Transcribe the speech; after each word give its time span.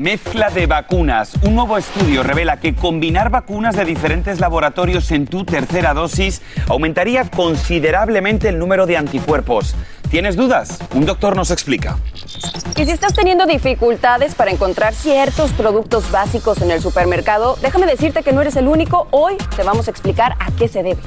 Mezcla 0.00 0.48
de 0.48 0.66
vacunas. 0.66 1.34
Un 1.42 1.56
nuevo 1.56 1.76
estudio 1.76 2.22
revela 2.22 2.58
que 2.58 2.74
combinar 2.74 3.28
vacunas 3.28 3.76
de 3.76 3.84
diferentes 3.84 4.40
laboratorios 4.40 5.10
en 5.10 5.26
tu 5.26 5.44
tercera 5.44 5.92
dosis 5.92 6.40
aumentaría 6.70 7.28
considerablemente 7.28 8.48
el 8.48 8.58
número 8.58 8.86
de 8.86 8.96
anticuerpos. 8.96 9.74
¿Tienes 10.10 10.36
dudas? 10.36 10.78
Un 10.94 11.04
doctor 11.04 11.36
nos 11.36 11.50
explica. 11.50 11.98
Y 12.76 12.86
si 12.86 12.92
estás 12.92 13.12
teniendo 13.12 13.44
dificultades 13.44 14.34
para 14.34 14.50
encontrar 14.50 14.94
ciertos 14.94 15.52
productos 15.52 16.10
básicos 16.10 16.62
en 16.62 16.70
el 16.70 16.80
supermercado, 16.80 17.58
déjame 17.60 17.84
decirte 17.84 18.22
que 18.22 18.32
no 18.32 18.40
eres 18.40 18.56
el 18.56 18.68
único. 18.68 19.06
Hoy 19.10 19.36
te 19.54 19.64
vamos 19.64 19.86
a 19.86 19.90
explicar 19.90 20.34
a 20.40 20.50
qué 20.52 20.66
se 20.66 20.82
debe. 20.82 21.02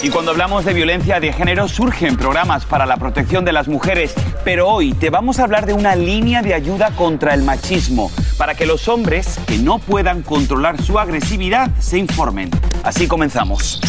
Y 0.00 0.10
cuando 0.10 0.30
hablamos 0.30 0.64
de 0.64 0.74
violencia 0.74 1.18
de 1.18 1.32
género 1.32 1.66
surgen 1.66 2.16
programas 2.16 2.64
para 2.64 2.86
la 2.86 2.98
protección 2.98 3.44
de 3.44 3.52
las 3.52 3.66
mujeres, 3.66 4.14
pero 4.44 4.68
hoy 4.68 4.92
te 4.92 5.10
vamos 5.10 5.40
a 5.40 5.44
hablar 5.44 5.66
de 5.66 5.72
una 5.72 5.96
línea 5.96 6.40
de 6.40 6.54
ayuda 6.54 6.92
contra 6.92 7.34
el 7.34 7.42
machismo, 7.42 8.10
para 8.36 8.54
que 8.54 8.64
los 8.64 8.86
hombres 8.86 9.40
que 9.46 9.58
no 9.58 9.80
puedan 9.80 10.22
controlar 10.22 10.80
su 10.80 11.00
agresividad 11.00 11.70
se 11.80 11.98
informen. 11.98 12.50
Así 12.84 13.08
comenzamos. 13.08 13.80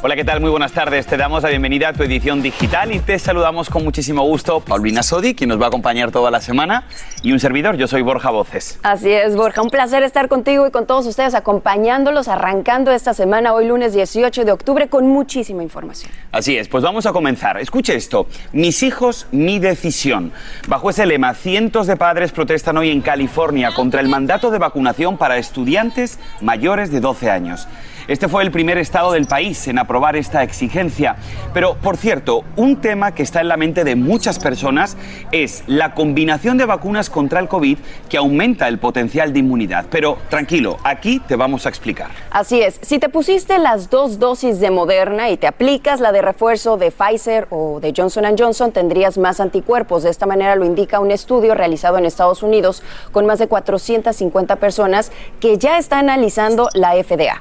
Hola, 0.00 0.14
¿qué 0.14 0.24
tal? 0.24 0.40
Muy 0.40 0.50
buenas 0.50 0.70
tardes. 0.70 1.08
Te 1.08 1.16
damos 1.16 1.42
la 1.42 1.48
bienvenida 1.48 1.88
a 1.88 1.92
tu 1.92 2.04
edición 2.04 2.40
digital 2.40 2.94
y 2.94 3.00
te 3.00 3.18
saludamos 3.18 3.68
con 3.68 3.82
muchísimo 3.82 4.22
gusto 4.22 4.60
Paulina 4.60 5.02
Sodi, 5.02 5.34
quien 5.34 5.48
nos 5.48 5.60
va 5.60 5.64
a 5.64 5.68
acompañar 5.68 6.12
toda 6.12 6.30
la 6.30 6.40
semana, 6.40 6.84
y 7.24 7.32
un 7.32 7.40
servidor, 7.40 7.76
yo 7.76 7.88
soy 7.88 8.02
Borja 8.02 8.30
Voces. 8.30 8.78
Así 8.84 9.10
es, 9.10 9.34
Borja, 9.34 9.60
un 9.60 9.70
placer 9.70 10.04
estar 10.04 10.28
contigo 10.28 10.68
y 10.68 10.70
con 10.70 10.86
todos 10.86 11.04
ustedes 11.04 11.34
acompañándolos, 11.34 12.28
arrancando 12.28 12.92
esta 12.92 13.12
semana, 13.12 13.52
hoy 13.52 13.66
lunes 13.66 13.92
18 13.92 14.44
de 14.44 14.52
octubre, 14.52 14.88
con 14.88 15.08
muchísima 15.08 15.64
información. 15.64 16.12
Así 16.30 16.56
es, 16.56 16.68
pues 16.68 16.84
vamos 16.84 17.04
a 17.06 17.12
comenzar. 17.12 17.58
Escuche 17.58 17.96
esto, 17.96 18.28
mis 18.52 18.84
hijos, 18.84 19.26
mi 19.32 19.58
decisión. 19.58 20.30
Bajo 20.68 20.90
ese 20.90 21.06
lema, 21.06 21.34
cientos 21.34 21.88
de 21.88 21.96
padres 21.96 22.30
protestan 22.30 22.76
hoy 22.76 22.90
en 22.90 23.00
California 23.00 23.74
contra 23.74 24.00
el 24.00 24.08
mandato 24.08 24.52
de 24.52 24.58
vacunación 24.58 25.18
para 25.18 25.38
estudiantes 25.38 26.20
mayores 26.40 26.92
de 26.92 27.00
12 27.00 27.30
años. 27.32 27.66
Este 28.08 28.26
fue 28.26 28.42
el 28.42 28.50
primer 28.50 28.78
estado 28.78 29.12
del 29.12 29.26
país 29.26 29.68
en 29.68 29.78
aprobar 29.88 30.16
esta 30.16 30.42
exigencia. 30.42 31.16
Pero, 31.54 31.76
por 31.76 31.96
cierto, 31.96 32.44
un 32.56 32.76
tema 32.76 33.14
que 33.14 33.22
está 33.22 33.40
en 33.40 33.48
la 33.48 33.56
mente 33.56 33.84
de 33.84 33.96
muchas 33.96 34.38
personas 34.38 34.98
es 35.32 35.64
la 35.66 35.94
combinación 35.94 36.58
de 36.58 36.66
vacunas 36.66 37.08
contra 37.08 37.40
el 37.40 37.48
COVID 37.48 37.78
que 38.10 38.18
aumenta 38.18 38.68
el 38.68 38.78
potencial 38.78 39.32
de 39.32 39.38
inmunidad. 39.38 39.86
Pero 39.90 40.18
tranquilo, 40.28 40.76
aquí 40.84 41.20
te 41.20 41.36
vamos 41.36 41.64
a 41.64 41.70
explicar. 41.70 42.10
Así 42.30 42.60
es, 42.60 42.78
si 42.82 42.98
te 42.98 43.08
pusiste 43.08 43.58
las 43.58 43.88
dos 43.88 44.18
dosis 44.18 44.60
de 44.60 44.70
Moderna 44.70 45.30
y 45.30 45.38
te 45.38 45.46
aplicas 45.46 46.00
la 46.00 46.12
de 46.12 46.20
refuerzo 46.20 46.76
de 46.76 46.90
Pfizer 46.90 47.46
o 47.48 47.80
de 47.80 47.94
Johnson 47.96 48.26
Johnson, 48.38 48.72
tendrías 48.72 49.16
más 49.16 49.40
anticuerpos. 49.40 50.02
De 50.02 50.10
esta 50.10 50.26
manera 50.26 50.54
lo 50.54 50.66
indica 50.66 51.00
un 51.00 51.10
estudio 51.10 51.54
realizado 51.54 51.96
en 51.96 52.04
Estados 52.04 52.42
Unidos 52.42 52.82
con 53.10 53.24
más 53.24 53.38
de 53.38 53.48
450 53.48 54.56
personas 54.56 55.12
que 55.40 55.56
ya 55.56 55.78
está 55.78 55.98
analizando 55.98 56.68
la 56.74 56.92
FDA. 56.92 57.40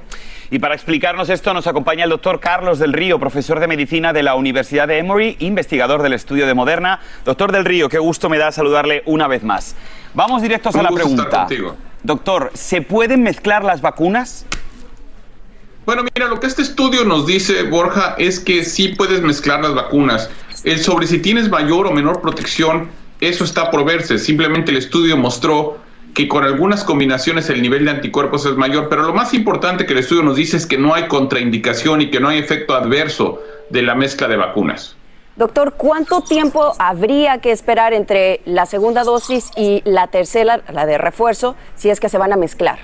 Y 0.49 0.59
para 0.59 0.75
explicarnos 0.75 1.29
esto 1.29 1.53
nos 1.53 1.67
acompaña 1.67 2.05
el 2.05 2.09
doctor 2.09 2.39
Carlos 2.39 2.79
del 2.79 2.93
Río, 2.93 3.19
profesor 3.19 3.59
de 3.59 3.67
medicina 3.67 4.13
de 4.13 4.23
la 4.23 4.35
Universidad 4.35 4.87
de 4.87 4.97
Emory, 4.97 5.35
investigador 5.39 6.01
del 6.01 6.13
estudio 6.13 6.47
de 6.47 6.53
Moderna. 6.53 7.01
Doctor 7.25 7.51
del 7.51 7.65
Río, 7.65 7.89
qué 7.89 7.99
gusto 7.99 8.29
me 8.29 8.37
da 8.37 8.51
saludarle 8.53 9.03
una 9.05 9.27
vez 9.27 9.43
más. 9.43 9.75
Vamos 10.13 10.41
directos 10.41 10.73
a 10.75 10.83
la 10.83 10.89
pregunta. 10.89 11.47
Doctor, 12.03 12.51
¿se 12.53 12.81
pueden 12.81 13.23
mezclar 13.23 13.65
las 13.65 13.81
vacunas? 13.81 14.45
Bueno, 15.85 16.03
mira, 16.15 16.27
lo 16.27 16.39
que 16.39 16.47
este 16.47 16.61
estudio 16.61 17.03
nos 17.03 17.25
dice, 17.25 17.63
Borja, 17.63 18.15
es 18.17 18.39
que 18.39 18.63
sí 18.63 18.89
puedes 18.89 19.21
mezclar 19.21 19.61
las 19.61 19.73
vacunas. 19.73 20.29
El 20.63 20.79
sobre 20.79 21.07
si 21.07 21.19
tienes 21.19 21.49
mayor 21.49 21.87
o 21.87 21.91
menor 21.91 22.21
protección, 22.21 22.89
eso 23.19 23.43
está 23.43 23.69
por 23.69 23.83
verse. 23.83 24.17
Simplemente 24.17 24.71
el 24.71 24.77
estudio 24.77 25.17
mostró 25.17 25.77
que 26.17 26.27
con 26.27 26.43
algunas 26.43 26.83
combinaciones 26.83 27.47
el 27.51 27.61
nivel 27.61 27.85
de 27.85 27.91
anticuerpos 27.91 28.43
es 28.47 28.55
mayor, 28.55 28.89
pero 28.89 29.03
lo 29.03 29.13
más 29.13 29.35
importante 29.35 29.85
que 29.85 29.93
el 29.93 29.99
estudio 29.99 30.23
nos 30.23 30.35
dice 30.35 30.57
es 30.57 30.65
que 30.65 30.75
no 30.75 30.95
hay 30.95 31.07
contraindicación 31.07 32.01
y 32.01 32.09
que 32.09 32.19
no 32.19 32.29
hay 32.29 32.39
efecto 32.39 32.73
adverso 32.73 33.43
de 33.69 33.83
la 33.83 33.93
mezcla 33.93 34.27
de 34.27 34.35
vacunas. 34.35 34.95
Doctor, 35.35 35.75
¿cuánto 35.77 36.21
tiempo 36.21 36.73
habría 36.79 37.37
que 37.37 37.51
esperar 37.51 37.93
entre 37.93 38.41
la 38.45 38.65
segunda 38.65 39.03
dosis 39.03 39.51
y 39.55 39.83
la 39.85 40.07
tercera, 40.07 40.61
la 40.73 40.87
de 40.87 40.97
refuerzo, 40.97 41.55
si 41.75 41.91
es 41.91 41.99
que 41.99 42.09
se 42.09 42.17
van 42.17 42.33
a 42.33 42.35
mezclar? 42.35 42.79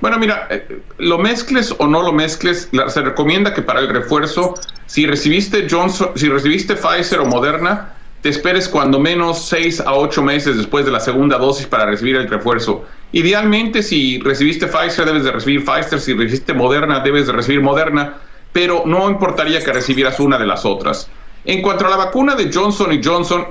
Bueno, 0.00 0.18
mira, 0.18 0.48
eh, 0.50 0.82
lo 0.98 1.18
mezcles 1.18 1.72
o 1.78 1.86
no 1.86 2.02
lo 2.02 2.12
mezcles, 2.12 2.70
se 2.88 3.02
recomienda 3.02 3.54
que 3.54 3.62
para 3.62 3.78
el 3.78 3.88
refuerzo, 3.88 4.54
si 4.86 5.06
recibiste 5.06 5.68
Johnson, 5.70 6.10
si 6.16 6.28
recibiste 6.28 6.74
Pfizer 6.74 7.20
o 7.20 7.26
Moderna, 7.26 7.94
te 8.22 8.28
esperes 8.28 8.68
cuando 8.68 8.98
menos 8.98 9.46
6 9.46 9.80
a 9.80 9.94
8 9.94 10.22
meses 10.22 10.56
después 10.56 10.84
de 10.84 10.90
la 10.90 11.00
segunda 11.00 11.38
dosis 11.38 11.66
para 11.66 11.86
recibir 11.86 12.16
el 12.16 12.28
refuerzo. 12.28 12.84
Idealmente, 13.12 13.82
si 13.82 14.18
recibiste 14.18 14.66
Pfizer, 14.66 15.04
debes 15.04 15.24
de 15.24 15.32
recibir 15.32 15.64
Pfizer, 15.64 16.00
si 16.00 16.14
recibiste 16.14 16.52
Moderna, 16.52 17.00
debes 17.00 17.26
de 17.26 17.32
recibir 17.32 17.60
Moderna, 17.60 18.16
pero 18.52 18.82
no 18.86 19.08
importaría 19.08 19.62
que 19.62 19.72
recibieras 19.72 20.18
una 20.20 20.38
de 20.38 20.46
las 20.46 20.64
otras. 20.64 21.08
En 21.44 21.62
cuanto 21.62 21.86
a 21.86 21.90
la 21.90 21.96
vacuna 21.96 22.34
de 22.34 22.50
Johnson 22.52 23.00
Johnson, 23.02 23.46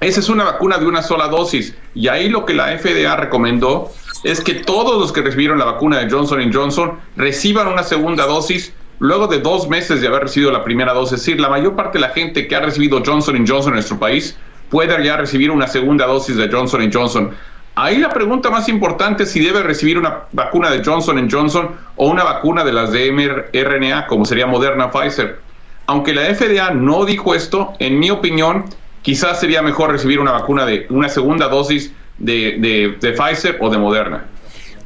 esa 0.00 0.20
es 0.20 0.28
una 0.28 0.44
vacuna 0.44 0.78
de 0.78 0.86
una 0.86 1.02
sola 1.02 1.28
dosis, 1.28 1.74
y 1.94 2.08
ahí 2.08 2.28
lo 2.28 2.44
que 2.44 2.52
la 2.54 2.76
FDA 2.76 3.16
recomendó 3.16 3.90
es 4.24 4.40
que 4.40 4.54
todos 4.54 4.98
los 5.00 5.12
que 5.12 5.22
recibieron 5.22 5.58
la 5.58 5.64
vacuna 5.64 5.98
de 5.98 6.10
Johnson 6.10 6.52
Johnson 6.52 6.98
reciban 7.16 7.68
una 7.68 7.82
segunda 7.82 8.26
dosis 8.26 8.72
luego 8.98 9.26
de 9.26 9.40
dos 9.40 9.68
meses 9.68 10.00
de 10.00 10.08
haber 10.08 10.22
recibido 10.22 10.50
la 10.50 10.64
primera 10.64 10.92
dosis. 10.92 11.14
Es 11.14 11.26
decir, 11.26 11.40
la 11.40 11.48
mayor 11.48 11.74
parte 11.76 11.98
de 11.98 12.02
la 12.02 12.10
gente 12.10 12.46
que 12.46 12.56
ha 12.56 12.60
recibido 12.60 13.02
Johnson 13.04 13.44
Johnson 13.46 13.72
en 13.72 13.74
nuestro 13.74 13.98
país 13.98 14.36
puede 14.70 15.02
ya 15.04 15.16
recibir 15.16 15.50
una 15.50 15.66
segunda 15.66 16.06
dosis 16.06 16.36
de 16.36 16.50
Johnson 16.50 16.90
Johnson. 16.92 17.30
Ahí 17.74 17.98
la 17.98 18.08
pregunta 18.08 18.50
más 18.50 18.68
importante 18.68 19.24
es 19.24 19.32
si 19.32 19.44
debe 19.44 19.62
recibir 19.62 19.98
una 19.98 20.22
vacuna 20.32 20.70
de 20.70 20.82
Johnson 20.82 21.28
Johnson 21.30 21.70
o 21.96 22.08
una 22.08 22.24
vacuna 22.24 22.64
de 22.64 22.72
las 22.72 22.90
de 22.90 23.12
mRNA, 23.12 24.06
como 24.06 24.24
sería 24.24 24.46
Moderna 24.46 24.90
Pfizer. 24.90 25.40
Aunque 25.86 26.14
la 26.14 26.34
FDA 26.34 26.70
no 26.70 27.04
dijo 27.04 27.34
esto, 27.34 27.74
en 27.78 27.98
mi 27.98 28.10
opinión, 28.10 28.64
quizás 29.02 29.40
sería 29.40 29.62
mejor 29.62 29.90
recibir 29.92 30.18
una 30.20 30.32
vacuna 30.32 30.64
de 30.64 30.86
una 30.88 31.08
segunda 31.08 31.48
dosis 31.48 31.92
de, 32.18 32.96
de 32.98 33.12
Pfizer 33.12 33.58
o 33.60 33.68
de 33.68 33.78
Moderna. 33.78 34.24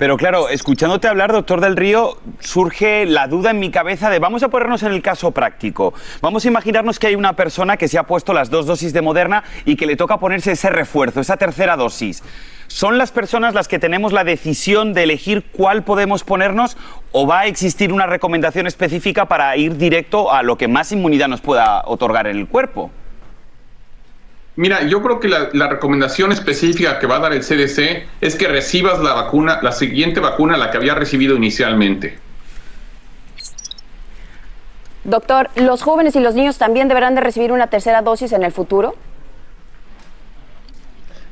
Pero 0.01 0.17
claro, 0.17 0.49
escuchándote 0.49 1.09
hablar, 1.09 1.31
doctor 1.31 1.61
del 1.61 1.77
Río, 1.77 2.17
surge 2.39 3.05
la 3.05 3.27
duda 3.27 3.51
en 3.51 3.59
mi 3.59 3.71
cabeza 3.71 4.09
de 4.09 4.19
vamos 4.19 4.43
a 4.43 4.49
ponernos 4.49 4.83
en 4.83 4.93
el 4.93 5.03
caso 5.03 5.31
práctico. 5.33 5.93
Vamos 6.23 6.43
a 6.43 6.49
imaginarnos 6.49 6.99
que 6.99 7.09
hay 7.09 7.17
una 7.17 7.37
persona 7.37 7.77
que 7.77 7.87
se 7.87 7.99
ha 7.99 8.05
puesto 8.05 8.33
las 8.33 8.49
dos 8.49 8.65
dosis 8.65 8.95
de 8.95 9.03
Moderna 9.03 9.45
y 9.67 9.77
que 9.77 9.85
le 9.85 9.97
toca 9.97 10.17
ponerse 10.17 10.53
ese 10.53 10.71
refuerzo, 10.71 11.21
esa 11.21 11.37
tercera 11.37 11.77
dosis. 11.77 12.23
¿Son 12.67 12.97
las 12.97 13.13
personas 13.13 13.53
las 13.53 13.69
que 13.69 13.79
tenemos 13.79 14.15
la 14.15 14.25
decisión 14.25 14.95
de 14.95 15.03
elegir 15.03 15.45
cuál 15.53 15.85
podemos 15.85 16.25
ponernos 16.25 16.79
o 17.13 17.27
va 17.27 17.41
a 17.41 17.47
existir 17.47 17.93
una 17.93 18.07
recomendación 18.07 18.67
específica 18.67 19.27
para 19.27 19.55
ir 19.59 19.77
directo 19.77 20.33
a 20.33 20.43
lo 20.43 20.57
que 20.57 20.67
más 20.67 20.93
inmunidad 20.93 21.29
nos 21.29 21.43
pueda 21.43 21.83
otorgar 21.85 22.27
en 22.27 22.39
el 22.39 22.49
cuerpo? 22.49 22.91
Mira, 24.57 24.83
yo 24.83 25.03
creo 25.03 25.21
que 25.21 25.29
la, 25.29 25.69
recomendación 25.69 26.33
específica 26.33 26.99
que 26.99 27.07
va 27.07 27.17
a 27.17 27.21
dar 27.21 27.33
el 27.33 27.41
CDC 27.41 28.07
es 28.21 28.35
que 28.35 28.49
recibas 28.49 28.99
la 28.99 29.15
vacuna, 29.15 29.61
la 29.63 29.73
siguiente 29.73 30.21
vacuna, 30.21 30.57
la 30.57 30.71
que 30.71 30.77
había 30.77 30.95
recibido 30.95 31.37
inicialmente. 31.37 32.19
Doctor, 35.05 35.49
¿los 35.55 35.83
jóvenes 35.83 36.15
y 36.17 36.21
los 36.21 36.35
niños 36.35 36.59
también 36.59 36.89
deberán 36.89 37.15
de 37.15 37.21
recibir 37.23 37.53
una 37.53 37.69
tercera 37.69 38.03
dosis 38.03 38.33
en 38.33 38.43
el 38.43 38.53
futuro? 38.53 38.97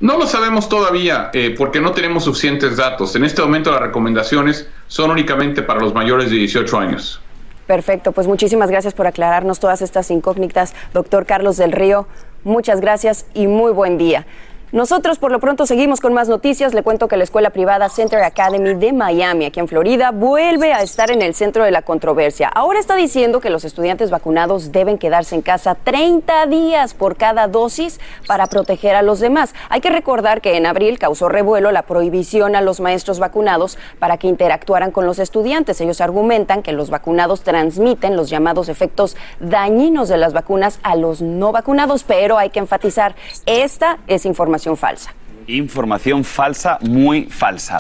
No 0.01 0.17
lo 0.17 0.27
sabemos 0.27 0.69
todavía 0.69 1.31
eh, 1.33 1.55
porque 1.59 1.81
no 1.81 1.91
tenemos 1.91 2.25
suficientes 2.25 2.77
datos. 2.77 3.17
En 3.17 3.25
este 3.25 3.43
momento 3.43 3.73
las 3.73 3.81
recomendaciones 3.81 4.69
son 4.87 5.11
únicamente 5.11 5.63
para 5.63 5.81
los 5.81 5.93
mayores 5.93 6.31
de 6.31 6.37
18 6.37 6.79
años. 6.79 7.21
Perfecto, 7.69 8.13
pues 8.13 8.27
muchísimas 8.27 8.71
gracias 8.71 8.95
por 8.95 9.07
aclararnos 9.07 9.61
todas 9.61 9.83
estas 9.83 10.11
incógnitas, 10.11 10.73
doctor 10.95 11.27
Carlos 11.27 11.59
del 11.59 11.73
Río. 11.73 12.07
Muchas 12.43 12.81
gracias 12.81 13.27
y 13.35 13.47
muy 13.47 13.73
buen 13.73 13.99
día. 13.99 14.25
Nosotros 14.71 15.19
por 15.19 15.33
lo 15.33 15.41
pronto 15.41 15.65
seguimos 15.65 15.99
con 15.99 16.13
más 16.13 16.29
noticias. 16.29 16.75
Le 16.75 16.83
cuento 16.83 17.09
que 17.09 17.17
la 17.17 17.25
escuela 17.25 17.49
privada 17.49 17.89
Center 17.89 18.23
Academy 18.23 18.75
de 18.75 18.93
Miami, 18.93 19.47
aquí 19.47 19.61
en 19.61 19.67
Florida, 19.67 20.11
vuelve 20.11 20.75
a 20.75 20.83
estar 20.83 21.11
en 21.11 21.23
el 21.23 21.35
centro 21.35 21.65
de 21.65 21.71
la 21.71 21.81
controversia. 21.81 22.49
Ahora 22.49 22.79
está 22.79 22.95
diciendo 22.95 23.41
que 23.41 23.49
los 23.49 23.65
estudiantes 23.65 24.11
vacunados 24.11 24.71
deben 24.71 24.99
quedarse 24.99 25.35
en 25.35 25.41
casa 25.41 25.75
30 25.75 26.49
días 26.49 26.93
por 26.93 27.17
cada 27.17 27.49
dosis 27.49 27.99
para 28.27 28.47
proteger 28.47 28.95
a 28.95 29.01
los 29.01 29.21
demás. 29.21 29.55
Hay 29.71 29.81
que 29.81 29.89
recordar 29.89 30.43
que 30.43 30.59
en 30.59 30.67
abril 30.67 30.99
causó 30.99 31.31
revuelo 31.31 31.73
la 31.73 31.85
prohibición 31.85 32.55
a 32.55 32.61
los 32.61 32.81
maestros 32.81 33.21
vacunados 33.21 33.79
para 33.99 34.19
que 34.19 34.27
interactuaran 34.27 34.91
con 34.91 35.07
los 35.07 35.19
estudiantes. 35.19 35.81
Ellos 35.81 36.03
argumentan 36.03 36.63
que 36.63 36.73
los 36.73 36.91
vacunados 36.91 37.41
transmiten 37.41 38.17
los 38.17 38.29
llamados 38.29 38.69
efectos 38.69 39.17
dañinos 39.41 40.11
de 40.11 40.19
las 40.19 40.35
vacunas 40.35 40.79
a 40.83 40.95
los 40.95 41.23
no 41.23 41.53
vacunados, 41.53 42.05
pero 42.05 42.37
hay 42.37 42.51
que 42.51 42.59
enfatizar, 42.59 43.15
esta 43.47 43.97
es 44.09 44.27
información 44.27 44.58
falsa. 44.77 45.15
Información 45.47 46.25
falsa, 46.25 46.79
muy 46.83 47.25
falsa. 47.25 47.79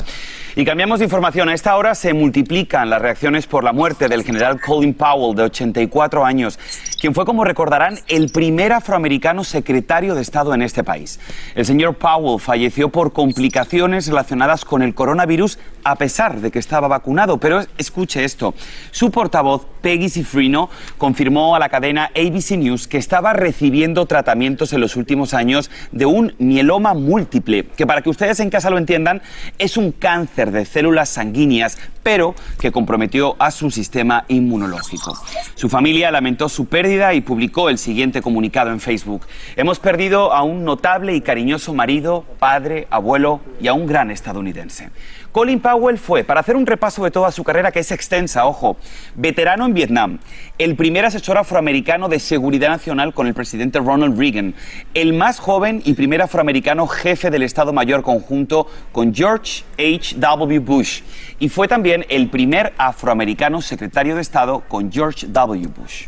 Y 0.58 0.64
cambiamos 0.64 0.98
de 0.98 1.04
información. 1.04 1.48
A 1.48 1.54
esta 1.54 1.76
hora 1.76 1.94
se 1.94 2.12
multiplican 2.12 2.90
las 2.90 3.00
reacciones 3.00 3.46
por 3.46 3.62
la 3.62 3.72
muerte 3.72 4.08
del 4.08 4.24
general 4.24 4.60
Colin 4.60 4.92
Powell, 4.92 5.36
de 5.36 5.44
84 5.44 6.24
años, 6.24 6.58
quien 7.00 7.14
fue, 7.14 7.24
como 7.24 7.44
recordarán, 7.44 8.00
el 8.08 8.30
primer 8.30 8.72
afroamericano 8.72 9.44
secretario 9.44 10.16
de 10.16 10.22
Estado 10.22 10.52
en 10.52 10.62
este 10.62 10.82
país. 10.82 11.20
El 11.54 11.64
señor 11.64 11.94
Powell 11.94 12.40
falleció 12.40 12.88
por 12.88 13.12
complicaciones 13.12 14.08
relacionadas 14.08 14.64
con 14.64 14.82
el 14.82 14.96
coronavirus 14.96 15.60
a 15.84 15.94
pesar 15.94 16.40
de 16.40 16.50
que 16.50 16.58
estaba 16.58 16.88
vacunado. 16.88 17.38
Pero 17.38 17.62
escuche 17.78 18.24
esto. 18.24 18.52
Su 18.90 19.12
portavoz, 19.12 19.64
Peggy 19.80 20.08
Cifrino, 20.08 20.70
confirmó 20.98 21.54
a 21.54 21.60
la 21.60 21.68
cadena 21.68 22.10
ABC 22.16 22.58
News 22.58 22.88
que 22.88 22.98
estaba 22.98 23.32
recibiendo 23.32 24.06
tratamientos 24.06 24.72
en 24.72 24.80
los 24.80 24.96
últimos 24.96 25.34
años 25.34 25.70
de 25.92 26.06
un 26.06 26.34
mieloma 26.38 26.94
múltiple, 26.94 27.66
que 27.76 27.86
para 27.86 28.02
que 28.02 28.10
ustedes 28.10 28.40
en 28.40 28.50
casa 28.50 28.70
lo 28.70 28.78
entiendan, 28.78 29.22
es 29.56 29.76
un 29.76 29.92
cáncer 29.92 30.47
de 30.50 30.64
células 30.64 31.08
sanguíneas, 31.08 31.78
pero 32.02 32.34
que 32.60 32.72
comprometió 32.72 33.36
a 33.38 33.50
su 33.50 33.70
sistema 33.70 34.24
inmunológico. 34.28 35.16
Su 35.54 35.68
familia 35.68 36.10
lamentó 36.10 36.48
su 36.48 36.66
pérdida 36.66 37.14
y 37.14 37.20
publicó 37.20 37.68
el 37.68 37.78
siguiente 37.78 38.22
comunicado 38.22 38.70
en 38.70 38.80
Facebook. 38.80 39.26
Hemos 39.56 39.78
perdido 39.78 40.32
a 40.32 40.42
un 40.42 40.64
notable 40.64 41.14
y 41.14 41.20
cariñoso 41.20 41.74
marido, 41.74 42.24
padre, 42.38 42.86
abuelo 42.90 43.40
y 43.60 43.68
a 43.68 43.74
un 43.74 43.86
gran 43.86 44.10
estadounidense. 44.10 44.90
Colin 45.32 45.60
Powell 45.60 45.98
fue, 45.98 46.24
para 46.24 46.40
hacer 46.40 46.56
un 46.56 46.66
repaso 46.66 47.04
de 47.04 47.10
toda 47.10 47.30
su 47.30 47.44
carrera, 47.44 47.70
que 47.70 47.80
es 47.80 47.92
extensa, 47.92 48.46
ojo, 48.46 48.76
veterano 49.14 49.66
en 49.66 49.74
Vietnam, 49.74 50.18
el 50.56 50.74
primer 50.74 51.04
asesor 51.04 51.36
afroamericano 51.36 52.08
de 52.08 52.18
seguridad 52.18 52.70
nacional 52.70 53.12
con 53.12 53.26
el 53.26 53.34
presidente 53.34 53.78
Ronald 53.78 54.18
Reagan, 54.18 54.54
el 54.94 55.12
más 55.12 55.38
joven 55.38 55.82
y 55.84 55.94
primer 55.94 56.22
afroamericano 56.22 56.86
jefe 56.86 57.30
del 57.30 57.42
Estado 57.42 57.72
Mayor 57.72 58.02
conjunto 58.02 58.66
con 58.90 59.14
George 59.14 59.64
H. 59.78 60.16
W. 60.38 60.60
Bush, 60.60 61.02
y 61.38 61.48
fue 61.48 61.68
también 61.68 62.06
el 62.08 62.30
primer 62.30 62.72
afroamericano 62.78 63.60
secretario 63.60 64.14
de 64.14 64.22
Estado 64.22 64.60
con 64.68 64.90
George 64.90 65.26
W. 65.26 65.68
Bush 65.68 66.06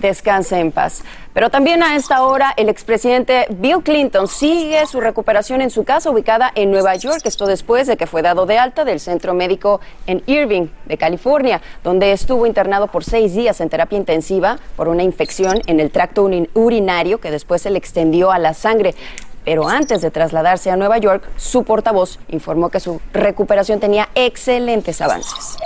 descanse 0.00 0.58
en 0.58 0.72
paz. 0.72 1.02
Pero 1.34 1.50
también 1.50 1.82
a 1.82 1.94
esta 1.94 2.22
hora 2.22 2.52
el 2.56 2.68
expresidente 2.68 3.46
Bill 3.50 3.82
Clinton 3.82 4.26
sigue 4.26 4.84
su 4.86 5.00
recuperación 5.00 5.60
en 5.60 5.70
su 5.70 5.84
casa 5.84 6.10
ubicada 6.10 6.50
en 6.54 6.70
Nueva 6.70 6.96
York, 6.96 7.20
esto 7.24 7.46
después 7.46 7.86
de 7.86 7.96
que 7.96 8.06
fue 8.06 8.22
dado 8.22 8.46
de 8.46 8.58
alta 8.58 8.84
del 8.84 8.98
centro 8.98 9.34
médico 9.34 9.80
en 10.06 10.22
Irving, 10.26 10.68
de 10.86 10.98
California, 10.98 11.60
donde 11.84 12.12
estuvo 12.12 12.46
internado 12.46 12.88
por 12.88 13.04
seis 13.04 13.34
días 13.34 13.60
en 13.60 13.68
terapia 13.68 13.98
intensiva 13.98 14.58
por 14.76 14.88
una 14.88 15.02
infección 15.02 15.60
en 15.66 15.80
el 15.80 15.90
tracto 15.90 16.28
urinario 16.54 17.20
que 17.20 17.30
después 17.30 17.62
se 17.62 17.70
le 17.70 17.78
extendió 17.78 18.32
a 18.32 18.38
la 18.38 18.54
sangre. 18.54 18.94
Pero 19.48 19.66
antes 19.66 20.02
de 20.02 20.10
trasladarse 20.10 20.70
a 20.70 20.76
Nueva 20.76 20.98
York, 20.98 21.24
su 21.38 21.64
portavoz 21.64 22.18
informó 22.28 22.68
que 22.68 22.80
su 22.80 23.00
recuperación 23.14 23.80
tenía 23.80 24.10
excelentes 24.14 25.00
avances. 25.00 25.56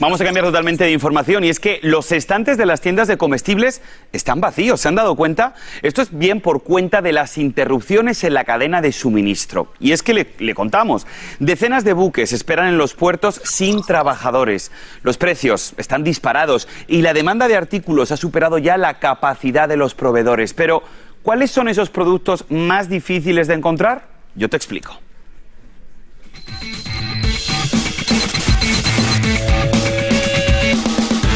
Vamos 0.00 0.20
a 0.22 0.24
cambiar 0.24 0.46
totalmente 0.46 0.84
de 0.84 0.90
información 0.90 1.44
y 1.44 1.50
es 1.50 1.60
que 1.60 1.80
los 1.82 2.10
estantes 2.12 2.56
de 2.56 2.64
las 2.64 2.80
tiendas 2.80 3.06
de 3.06 3.18
comestibles 3.18 3.82
están 4.12 4.40
vacíos. 4.40 4.80
¿Se 4.80 4.88
han 4.88 4.94
dado 4.94 5.16
cuenta? 5.16 5.54
Esto 5.82 6.00
es 6.00 6.16
bien 6.16 6.40
por 6.40 6.62
cuenta 6.62 7.02
de 7.02 7.12
las 7.12 7.36
interrupciones 7.36 8.24
en 8.24 8.32
la 8.32 8.44
cadena 8.44 8.80
de 8.80 8.90
suministro. 8.90 9.68
Y 9.78 9.92
es 9.92 10.02
que 10.02 10.14
le, 10.14 10.54
contamos, 10.54 11.06
decenas 11.40 11.84
de 11.84 11.92
buques 11.92 12.32
esperan 12.32 12.68
en 12.68 12.78
los 12.78 12.94
puertos 12.94 13.38
sin 13.44 13.82
trabajadores. 13.82 14.72
Los 15.02 15.18
precios 15.18 15.74
están 15.76 16.04
disparados 16.04 16.68
y 16.88 17.02
la 17.02 17.12
demanda 17.12 17.48
de 17.48 17.56
artículos 17.56 18.12
ha 18.12 18.16
superado 18.16 18.56
ya 18.56 18.78
la 18.78 18.98
capacidad 18.98 19.68
de 19.68 19.76
los 19.76 19.94
proveedores. 19.94 20.54
Pero, 20.54 20.82
¿cuáles 21.24 21.50
son 21.50 21.66
esos 21.66 21.90
productos 21.90 22.44
más 22.50 22.88
difíciles 22.88 23.48
de 23.48 23.54
encontrar? 23.54 24.06
Yo 24.36 24.48
te 24.48 24.56
explico. 24.56 25.00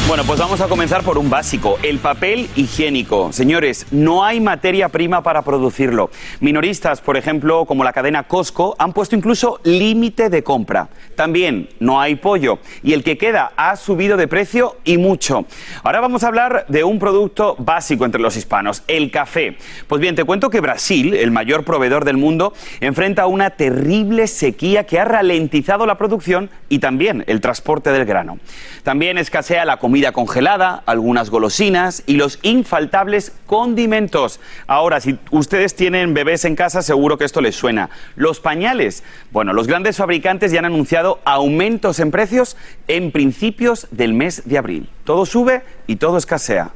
Bueno, 0.09 0.25
pues 0.25 0.41
vamos 0.41 0.63
a 0.63 0.69
comenzar 0.69 1.03
por 1.03 1.19
un 1.19 1.29
básico, 1.29 1.79
el 1.83 1.99
papel 1.99 2.49
higiénico. 2.57 3.31
Señores, 3.31 3.85
no 3.91 4.25
hay 4.25 4.41
materia 4.41 4.89
prima 4.89 5.23
para 5.23 5.43
producirlo. 5.43 6.09
Minoristas, 6.41 7.03
por 7.03 7.19
ejemplo, 7.19 7.67
como 7.67 7.85
la 7.85 7.93
cadena 7.93 8.23
Costco, 8.23 8.75
han 8.79 8.95
puesto 8.95 9.17
incluso 9.17 9.61
límite 9.65 10.31
de 10.31 10.43
compra. 10.43 10.89
También 11.15 11.69
no 11.79 12.01
hay 12.01 12.15
pollo 12.15 12.59
y 12.83 12.95
el 12.95 13.05
que 13.05 13.19
queda 13.19 13.53
ha 13.59 13.77
subido 13.77 14.17
de 14.17 14.29
precio 14.29 14.79
y 14.83 14.97
mucho. 14.97 15.45
Ahora 15.83 16.01
vamos 16.01 16.25
a 16.25 16.29
hablar 16.29 16.65
de 16.69 16.85
un 16.85 16.99
producto 16.99 17.55
básico 17.59 18.07
entre 18.07 18.23
los 18.23 18.35
hispanos, 18.39 18.85
el 18.89 19.11
café. 19.11 19.59
Pues 19.89 20.01
bien, 20.01 20.15
te 20.15 20.25
cuento 20.25 20.49
que 20.49 20.63
Brasil, 20.63 21.13
el 21.13 21.33
mayor 21.33 21.65
proveedor 21.65 22.07
del 22.07 22.17
mundo, 22.17 22.55
enfrenta 22.81 23.27
una 23.27 23.51
terrible 23.51 24.27
sequía 24.27 24.87
que 24.87 24.99
ha 24.99 25.05
ralentizado 25.05 25.85
la 25.85 25.99
producción 25.99 26.49
y 26.71 26.79
también 26.79 27.25
el 27.27 27.43
transporte 27.43 27.93
del 27.93 28.07
grano. 28.07 28.39
También 28.85 29.19
escasea 29.19 29.67
la 29.67 29.77
comida 29.99 30.13
congelada, 30.13 30.85
algunas 30.87 31.29
golosinas 31.29 32.05
y 32.07 32.15
los 32.15 32.39
infaltables 32.43 33.33
condimentos. 33.47 34.39
Ahora, 34.69 35.01
si 35.01 35.19
ustedes 35.33 35.75
tienen 35.75 36.15
bebés 36.15 36.45
en 36.45 36.55
casa, 36.55 36.83
seguro 36.83 37.19
que 37.19 37.25
esto 37.25 37.41
les 37.41 37.57
suena. 37.57 37.91
Los 38.15 38.39
pañales. 38.39 39.03
Bueno, 39.33 39.53
los 39.53 39.67
grandes 39.67 39.97
fabricantes 39.97 40.53
ya 40.53 40.61
han 40.61 40.67
anunciado 40.67 41.19
aumentos 41.25 41.99
en 41.99 42.13
precios 42.13 42.57
en 42.87 43.11
principios 43.11 43.89
del 43.91 44.15
mes 44.15 44.43
de 44.45 44.59
abril. 44.59 44.89
Todo 45.03 45.27
sube 45.27 45.63
y 45.89 45.97
todo 45.97 46.17
escasea. 46.17 46.71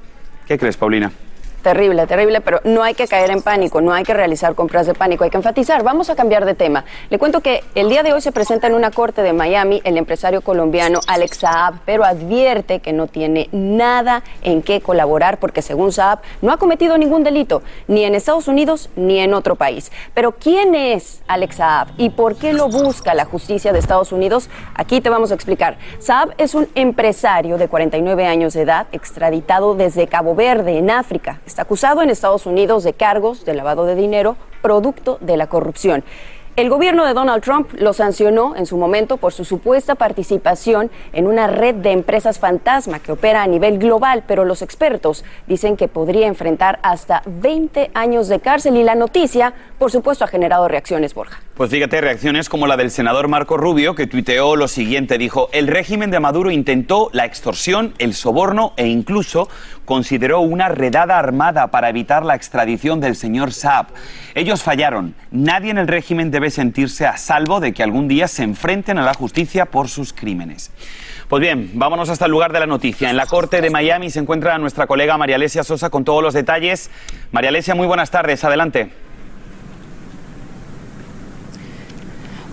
¿Qué 0.49 0.59
crees, 0.59 0.77
Paulina? 0.77 1.13
Terrible, 1.63 2.09
terrible, 2.09 2.41
pero 2.41 2.61
no 2.65 2.83
hay 2.83 2.95
que 2.95 3.07
caer 3.07 3.31
en 3.31 3.41
pánico, 3.41 3.81
no 3.81 3.93
hay 3.93 4.03
que 4.03 4.13
realizar 4.13 4.57
compras 4.57 4.85
de 4.89 4.95
pánico, 4.95 5.23
hay 5.23 5.31
que 5.31 5.37
enfatizar. 5.37 5.85
Vamos 5.85 6.11
a 6.11 6.17
cambiar 6.17 6.45
de 6.45 6.55
tema. 6.55 6.85
Le 7.09 7.19
cuento 7.19 7.41
que 7.41 7.63
el 7.77 7.89
día 7.89 8.03
de 8.03 8.13
hoy 8.13 8.21
se 8.21 8.33
presenta 8.33 8.67
en 8.67 8.75
una 8.75 8.91
corte 8.91 9.23
de 9.23 9.33
Miami 9.33 9.81
el 9.85 9.97
empresario 9.97 10.41
colombiano 10.41 10.99
Alex 11.07 11.39
Saab, 11.39 11.75
pero 11.85 12.03
advierte 12.03 12.81
que 12.81 12.93
no 12.93 13.07
tiene 13.07 13.49
nada 13.53 14.25
en 14.43 14.63
qué 14.63 14.81
colaborar 14.81 15.39
porque 15.39 15.63
según 15.63 15.93
Saab 15.93 16.19
no 16.41 16.51
ha 16.51 16.57
cometido 16.57 16.99
ningún 16.99 17.23
delito, 17.23 17.63
ni 17.87 18.05
en 18.05 18.17
Estados 18.17 18.49
Unidos 18.49 18.91
ni 18.97 19.21
en 19.21 19.33
otro 19.33 19.55
país. 19.55 19.93
Pero 20.15 20.33
¿quién 20.33 20.75
es 20.75 21.23
Alex 21.29 21.57
Saab 21.57 21.89
y 21.97 22.11
por 22.11 22.35
qué 22.35 22.55
lo 22.55 22.71
busca 22.71 23.15
la 23.15 23.25
justicia 23.25 23.73
de 23.73 23.79
Estados 23.79 24.11
Unidos? 24.11 24.51
Aquí 24.75 25.01
te 25.01 25.11
vamos 25.11 25.31
a 25.31 25.35
explicar. 25.35 25.79
Saab 26.01 26.35
es 26.39 26.57
un 26.57 26.67
empresario 26.75 27.57
de 27.57 27.69
49 27.69 28.27
años 28.27 28.55
de 28.55 28.63
edad, 28.63 28.89
extraditado 28.91 29.77
desde 29.77 30.09
Cabo 30.09 30.35
Verde, 30.35 30.77
en 30.77 30.91
África 30.91 31.39
Está 31.53 31.61
acusado 31.61 32.01
en 32.01 32.09
Estados 32.09 32.47
Unidos 32.47 32.83
de 32.83 32.95
cargos 32.95 33.45
de 33.45 33.53
lavado 33.53 33.85
de 33.85 33.95
dinero 33.95 34.39
producto 34.63 35.19
de 35.21 35.37
la 35.37 35.49
corrupción. 35.49 36.03
El 36.57 36.71
gobierno 36.71 37.05
de 37.05 37.13
Donald 37.13 37.43
Trump 37.43 37.69
lo 37.75 37.93
sancionó 37.93 38.57
en 38.57 38.65
su 38.65 38.79
momento 38.79 39.19
por 39.19 39.35
su 39.35 39.45
supuesta 39.45 39.95
participación 39.95 40.91
en 41.13 41.27
una 41.27 41.49
red 41.49 41.75
de 41.75 41.93
empresas 41.93 42.39
fantasma 42.39 43.01
que 43.01 43.13
opera 43.13 43.43
a 43.43 43.47
nivel 43.47 43.79
global, 43.79 44.25
pero 44.27 44.47
los 44.47 44.63
expertos 44.63 45.27
dicen 45.47 45.77
que 45.77 45.89
podría 45.89 46.27
enfrentar 46.27 46.79
hasta 46.83 47.23
20 47.27 47.91
años 47.93 48.29
de 48.29 48.41
cárcel 48.41 48.79
y 48.79 48.83
la 48.83 48.95
noticia, 48.95 49.53
por 49.79 49.91
supuesto, 49.91 50.25
ha 50.25 50.29
generado 50.29 50.69
reacciones, 50.69 51.13
Borja. 51.13 51.39
Pues 51.55 51.71
fíjate, 51.71 52.01
reacciones 52.01 52.49
como 52.49 52.67
la 52.67 52.79
del 52.79 52.91
senador 52.91 53.29
Marco 53.29 53.59
Rubio, 53.59 53.95
que 53.95 54.07
tuiteó 54.07 54.57
lo 54.57 54.69
siguiente, 54.69 55.19
dijo, 55.19 55.51
el 55.53 55.67
régimen 55.67 56.11
de 56.11 56.19
Maduro 56.19 56.51
intentó 56.51 57.11
la 57.13 57.27
extorsión, 57.27 57.93
el 57.99 58.15
soborno 58.15 58.73
e 58.79 58.87
incluso 58.87 59.51
consideró 59.85 60.41
una 60.41 60.71
redada 60.71 61.19
armada 61.19 61.67
para 61.67 61.91
evitar 61.91 62.25
la 62.25 62.37
extradición 62.37 63.01
del 63.01 63.17
señor 63.17 63.53
Saab. 63.53 63.89
Ellos 64.35 64.63
fallaron. 64.63 65.15
Nadie 65.31 65.71
en 65.71 65.77
el 65.77 65.89
régimen 65.89 66.31
debe 66.31 66.49
sentirse 66.49 67.07
a 67.07 67.19
salvo 67.19 67.61
de 67.61 67.75
que 67.75 67.83
algún 67.83 68.09
día 68.09 68.29
se 68.29 68.45
enfrenten 68.45 68.97
a 68.97 69.05
la 69.05 69.13
justicia 69.13 69.67
por 69.67 69.91
sus 69.91 70.15
crímenes. 70.15 70.71
Pues 71.29 71.43
bien, 71.43 71.73
vámonos 71.75 72.09
hasta 72.09 72.25
el 72.25 72.31
lugar 72.31 72.55
de 72.55 72.61
la 72.61 72.67
noticia. 72.67 73.11
En 73.11 73.17
la 73.19 73.27
corte 73.27 73.61
de 73.61 73.69
Miami 73.69 74.09
se 74.09 74.21
encuentra 74.21 74.57
nuestra 74.57 74.87
colega 74.87 75.19
María 75.19 75.37
Alesia 75.37 75.65
Sosa 75.65 75.91
con 75.91 76.05
todos 76.05 76.23
los 76.23 76.33
detalles. 76.33 76.91
María 77.31 77.51
Alesia, 77.51 77.75
muy 77.75 77.87
buenas 77.87 78.11
tardes. 78.11 78.43
Adelante. 78.43 79.12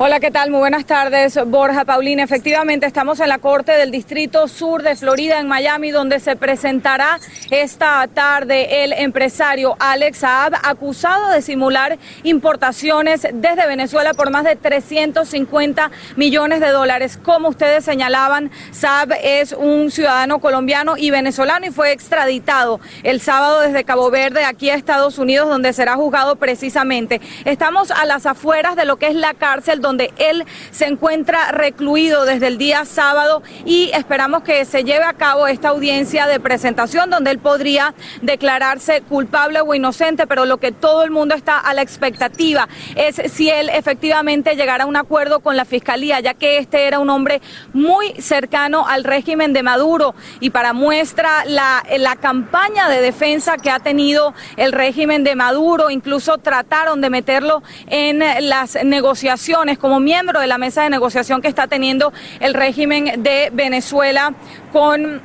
Hola, 0.01 0.21
¿qué 0.21 0.31
tal? 0.31 0.49
Muy 0.49 0.59
buenas 0.59 0.85
tardes, 0.85 1.37
Borja 1.47 1.83
Paulina. 1.83 2.23
Efectivamente, 2.23 2.85
estamos 2.85 3.19
en 3.19 3.27
la 3.27 3.39
Corte 3.39 3.73
del 3.73 3.91
Distrito 3.91 4.47
Sur 4.47 4.81
de 4.81 4.95
Florida, 4.95 5.41
en 5.41 5.49
Miami, 5.49 5.91
donde 5.91 6.21
se 6.21 6.37
presentará 6.37 7.19
esta 7.51 8.07
tarde 8.07 8.85
el 8.85 8.93
empresario 8.93 9.75
Alex 9.77 10.19
Saab, 10.19 10.53
acusado 10.63 11.31
de 11.31 11.41
simular 11.41 11.99
importaciones 12.23 13.27
desde 13.33 13.67
Venezuela 13.67 14.13
por 14.13 14.31
más 14.31 14.45
de 14.45 14.55
350 14.55 15.91
millones 16.15 16.61
de 16.61 16.69
dólares. 16.69 17.19
Como 17.21 17.49
ustedes 17.49 17.83
señalaban, 17.83 18.51
Saab 18.71 19.11
es 19.21 19.51
un 19.51 19.91
ciudadano 19.91 20.39
colombiano 20.39 20.95
y 20.95 21.11
venezolano 21.11 21.65
y 21.65 21.71
fue 21.71 21.91
extraditado 21.91 22.79
el 23.03 23.19
sábado 23.19 23.59
desde 23.59 23.83
Cabo 23.83 24.09
Verde 24.11 24.45
aquí 24.45 24.69
a 24.69 24.75
Estados 24.75 25.17
Unidos, 25.17 25.49
donde 25.49 25.73
será 25.73 25.95
juzgado 25.95 26.37
precisamente. 26.37 27.19
Estamos 27.43 27.91
a 27.91 28.05
las 28.05 28.25
afueras 28.25 28.77
de 28.77 28.85
lo 28.85 28.95
que 28.95 29.07
es 29.07 29.15
la 29.15 29.33
cárcel 29.33 29.81
donde 29.81 29.88
él 30.17 30.45
se 30.71 30.85
encuentra 30.85 31.51
recluido 31.51 32.25
desde 32.25 32.47
el 32.47 32.57
día 32.57 32.85
sábado 32.85 33.41
y 33.65 33.91
esperamos 33.93 34.43
que 34.43 34.65
se 34.65 34.83
lleve 34.83 35.05
a 35.05 35.13
cabo 35.13 35.47
esta 35.47 35.69
audiencia 35.69 36.27
de 36.27 36.39
presentación 36.39 37.09
donde 37.09 37.31
él 37.31 37.39
podría 37.39 37.93
declararse 38.21 39.01
culpable 39.01 39.61
o 39.61 39.73
inocente, 39.73 40.27
pero 40.27 40.45
lo 40.45 40.57
que 40.57 40.71
todo 40.71 41.03
el 41.03 41.11
mundo 41.11 41.35
está 41.35 41.57
a 41.57 41.73
la 41.73 41.81
expectativa 41.81 42.67
es 42.95 43.21
si 43.31 43.49
él 43.49 43.69
efectivamente 43.69 44.55
llegará 44.55 44.83
a 44.83 44.87
un 44.87 44.95
acuerdo 44.95 45.39
con 45.39 45.55
la 45.55 45.65
fiscalía, 45.65 46.19
ya 46.19 46.33
que 46.33 46.57
este 46.57 46.87
era 46.87 46.99
un 46.99 47.09
hombre 47.09 47.41
muy 47.73 48.13
cercano 48.21 48.87
al 48.87 49.03
régimen 49.03 49.53
de 49.53 49.63
Maduro. 49.63 50.15
Y 50.39 50.49
para 50.49 50.73
muestra 50.73 51.45
la, 51.45 51.83
la 51.97 52.15
campaña 52.15 52.89
de 52.89 53.01
defensa 53.01 53.57
que 53.57 53.71
ha 53.71 53.79
tenido 53.79 54.33
el 54.57 54.71
régimen 54.71 55.23
de 55.23 55.35
Maduro, 55.35 55.89
incluso 55.89 56.37
trataron 56.37 57.01
de 57.01 57.09
meterlo 57.09 57.63
en 57.87 58.19
las 58.47 58.83
negociaciones 58.83 59.78
como 59.79 59.99
miembro 59.99 60.39
de 60.39 60.47
la 60.47 60.57
mesa 60.57 60.83
de 60.83 60.89
negociación 60.89 61.41
que 61.41 61.47
está 61.47 61.67
teniendo 61.67 62.13
el 62.39 62.53
régimen 62.53 63.23
de 63.23 63.49
Venezuela 63.53 64.33
con 64.71 65.21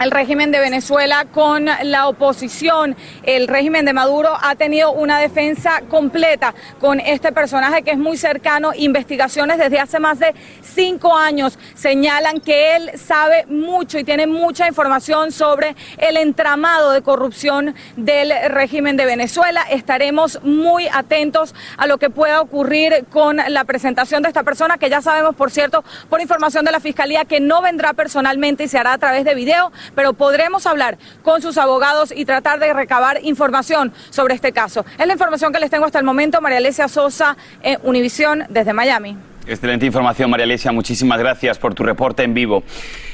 el 0.00 0.10
régimen 0.10 0.52
de 0.52 0.60
Venezuela 0.60 1.26
con 1.32 1.66
la 1.82 2.08
oposición. 2.08 2.96
El 3.24 3.48
régimen 3.48 3.84
de 3.84 3.92
Maduro 3.92 4.30
ha 4.40 4.54
tenido 4.54 4.92
una 4.92 5.18
defensa 5.18 5.82
completa 5.88 6.54
con 6.80 7.00
este 7.00 7.32
personaje 7.32 7.82
que 7.82 7.90
es 7.92 7.98
muy 7.98 8.16
cercano. 8.16 8.72
Investigaciones 8.74 9.58
desde 9.58 9.80
hace 9.80 9.98
más 9.98 10.18
de 10.18 10.34
cinco 10.62 11.16
años 11.16 11.58
señalan 11.74 12.40
que 12.40 12.76
él 12.76 12.92
sabe 12.96 13.46
mucho 13.46 13.98
y 13.98 14.04
tiene 14.04 14.26
mucha 14.26 14.68
información 14.68 15.32
sobre 15.32 15.74
el 15.98 16.16
entramado 16.16 16.92
de 16.92 17.02
corrupción 17.02 17.74
del 17.96 18.32
régimen 18.48 18.96
de 18.96 19.04
Venezuela. 19.04 19.62
Estaremos 19.70 20.40
muy 20.42 20.88
atentos 20.92 21.54
a 21.76 21.86
lo 21.86 21.98
que 21.98 22.10
pueda 22.10 22.40
ocurrir 22.40 23.06
con 23.10 23.36
la 23.36 23.64
presentación 23.64 24.22
de 24.22 24.28
esta 24.28 24.42
persona, 24.42 24.78
que 24.78 24.90
ya 24.90 25.02
sabemos, 25.02 25.34
por 25.34 25.50
cierto, 25.50 25.82
por 26.08 26.20
información 26.20 26.64
de 26.64 26.72
la 26.72 26.80
Fiscalía, 26.80 27.24
que 27.24 27.40
no 27.40 27.62
vendrá 27.62 27.94
personalmente 27.94 28.64
y 28.64 28.68
se 28.68 28.78
hará 28.78 28.92
a 28.92 28.98
través 28.98 29.24
de 29.24 29.34
video 29.34 29.72
pero 29.94 30.12
podremos 30.12 30.66
hablar 30.66 30.98
con 31.22 31.42
sus 31.42 31.58
abogados 31.58 32.12
y 32.14 32.24
tratar 32.24 32.58
de 32.58 32.72
recabar 32.72 33.18
información 33.22 33.92
sobre 34.10 34.34
este 34.34 34.52
caso. 34.52 34.84
Es 34.98 35.06
la 35.06 35.12
información 35.12 35.52
que 35.52 35.60
les 35.60 35.70
tengo 35.70 35.86
hasta 35.86 35.98
el 35.98 36.04
momento. 36.04 36.40
María 36.40 36.58
Alesia 36.58 36.88
Sosa, 36.88 37.36
eh, 37.62 37.78
Univisión, 37.82 38.44
desde 38.48 38.72
Miami. 38.72 39.16
Excelente 39.48 39.86
información, 39.86 40.28
María 40.28 40.44
Alesia. 40.44 40.72
Muchísimas 40.72 41.18
gracias 41.18 41.58
por 41.58 41.72
tu 41.72 41.82
reporte 41.82 42.22
en 42.22 42.34
vivo. 42.34 42.64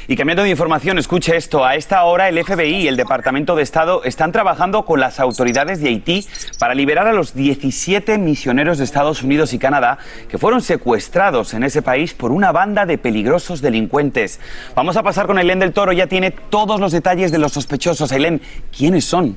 Y 0.09 0.17
cambiando 0.17 0.43
de 0.43 0.51
información, 0.51 0.99
escuche 0.99 1.37
esto. 1.37 1.65
A 1.65 1.77
esta 1.77 2.03
hora 2.03 2.29
el 2.29 2.43
FBI 2.43 2.83
y 2.83 2.89
el 2.89 2.97
Departamento 2.97 3.55
de 3.55 3.63
Estado 3.63 4.03
están 4.03 4.33
trabajando 4.33 4.85
con 4.85 4.99
las 4.99 5.21
autoridades 5.21 5.81
de 5.81 5.91
Haití 5.91 6.27
para 6.59 6.75
liberar 6.75 7.07
a 7.07 7.13
los 7.13 7.35
17 7.35 8.19
misioneros 8.19 8.79
de 8.79 8.85
Estados 8.85 9.23
Unidos 9.23 9.53
y 9.53 9.61
Canadá 9.61 9.99
que 10.29 10.37
fueron 10.37 10.61
secuestrados 10.61 11.55
en 11.55 11.63
ese 11.63 11.83
país 11.83 12.15
por 12.15 12.33
una 12.33 12.51
banda 12.51 12.85
de 12.85 12.99
peligrosos 12.99 13.63
delincuentes. 13.63 14.41
Vamos 14.75 14.97
a 14.97 15.05
pasar 15.05 15.29
con 15.29 15.39
Ailén 15.39 15.61
del 15.61 15.73
Toro. 15.73 15.93
Ya 15.93 16.09
tiene 16.09 16.33
todos 16.33 16.81
los 16.81 16.91
detalles 16.91 17.31
de 17.31 17.39
los 17.39 17.53
sospechosos. 17.53 18.11
Ailén, 18.11 18.43
¿quiénes 18.77 19.05
son? 19.05 19.37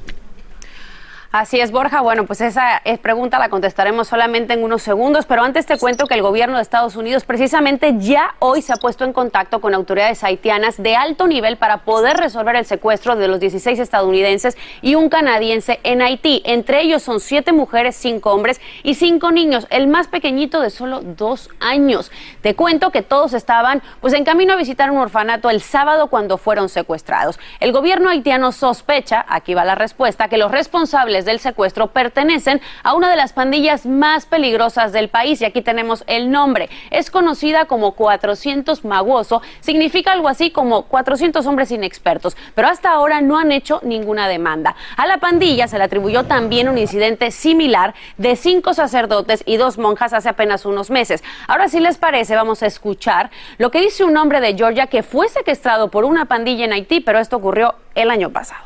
Así 1.31 1.60
es, 1.60 1.72
Borja. 1.72 2.00
Bueno, 2.00 2.25
pues 2.25 2.39
esa 2.39 2.81
pregunta 3.01 3.38
la 3.38 3.50
contestaremos 3.50 4.07
solamente 4.07 4.53
en 4.53 4.63
unos 4.63 4.81
segundos, 4.81 5.25
pero 5.25 5.43
antes 5.43 5.65
te 5.65 5.77
cuento 5.77 6.07
que 6.07 6.13
el 6.13 6.22
gobierno 6.22 6.55
de 6.55 6.62
Estados 6.62 6.96
Unidos 6.96 7.25
precisamente 7.25 7.96
ya 8.00 8.36
hoy 8.39 8.62
se 8.62 8.72
ha 8.72 8.77
puesto 8.77 9.03
en 9.03 9.12
contacto 9.12 9.60
con 9.60 9.74
autoridades 9.74 10.24
haitianas 10.24 10.81
de 10.81 10.96
alto 10.96 11.27
nivel 11.27 11.57
para 11.57 11.79
poder 11.79 12.15
resolver 12.15 12.55
el 12.55 12.65
secuestro 12.65 13.17
de 13.17 13.27
los 13.27 13.41
16 13.41 13.77
estadounidenses 13.77 14.57
y 14.81 14.96
un 14.96 15.10
canadiense 15.10 15.81
en 15.84 16.01
Haití. 16.01 16.41
Entre 16.46 16.81
ellos 16.81 17.03
son 17.03 17.19
siete 17.19 17.51
mujeres, 17.51 17.98
cinco 17.98 18.31
hombres 18.31 18.62
y 18.84 18.93
cinco 18.93 19.31
niños, 19.31 19.67
el 19.69 19.88
más 19.88 20.07
pequeñito 20.07 20.62
de 20.62 20.69
solo 20.69 21.01
dos 21.01 21.50
años. 21.60 22.10
Te 22.41 22.55
cuento 22.55 22.91
que 22.91 23.01
todos 23.01 23.34
estaban 23.34 23.81
pues 24.00 24.13
en 24.13 24.24
camino 24.24 24.53
a 24.53 24.55
visitar 24.55 24.91
un 24.91 25.00
orfanato 25.00 25.50
el 25.50 25.62
sábado 25.62 26.07
cuando 26.07 26.38
fueron 26.38 26.69
secuestrados. 26.69 27.38
El 27.60 27.74
gobierno 27.74 28.10
haitiano 28.10 28.53
sospecha, 28.53 29.25
aquí 29.27 29.53
va 29.53 29.65
la 29.65 29.75
respuesta, 29.75 30.29
que 30.29 30.38
los 30.38 30.51
responsables 30.51 31.16
del 31.25 31.39
secuestro 31.39 31.88
pertenecen 31.88 32.62
a 32.83 32.93
una 32.93 33.09
de 33.09 33.15
las 33.15 33.33
pandillas 33.33 33.86
más 33.86 34.25
peligrosas 34.25 34.91
del 34.91 35.09
país 35.09 35.41
y 35.41 35.45
aquí 35.45 35.62
tenemos 35.62 36.03
el 36.07 36.31
nombre. 36.31 36.69
Es 36.91 37.12
conocida 37.12 37.65
como 37.65 37.93
400 37.93 38.86
Maguoso, 38.86 39.41
significa 39.59 40.12
algo 40.12 40.27
así 40.27 40.51
como 40.51 40.83
400 40.83 41.45
hombres 41.45 41.71
inexpertos, 41.71 42.38
pero 42.55 42.67
hasta 42.67 42.91
ahora 42.91 43.21
no 43.21 43.38
han 43.38 43.51
hecho 43.51 43.79
ninguna 43.83 44.27
demanda. 44.27 44.75
A 44.95 45.07
la 45.07 45.17
pandilla 45.17 45.67
se 45.67 45.77
le 45.77 45.83
atribuyó 45.83 46.25
también 46.25 46.69
un 46.69 46.77
incidente 46.77 47.31
similar 47.31 47.95
de 48.17 48.36
cinco 48.36 48.74
sacerdotes 48.74 49.43
y 49.45 49.57
dos 49.57 49.77
monjas 49.77 50.13
hace 50.13 50.29
apenas 50.29 50.65
unos 50.65 50.89
meses. 50.89 51.24
Ahora 51.47 51.69
si 51.69 51.79
les 51.79 51.97
parece 51.97 52.36
vamos 52.36 52.63
a 52.63 52.67
escuchar 52.67 53.29
lo 53.57 53.71
que 53.71 53.81
dice 53.81 54.03
un 54.03 54.17
hombre 54.17 54.41
de 54.41 54.55
Georgia 54.55 54.88
que 54.88 55.03
fue 55.03 55.29
secuestrado 55.29 55.89
por 55.89 56.05
una 56.05 56.25
pandilla 56.25 56.65
en 56.65 56.74
Haití, 56.74 57.00
pero 57.00 57.19
esto 57.19 57.38
ocurrió 57.38 57.75
el 57.95 58.12
año 58.12 58.31
pasado. 58.31 58.65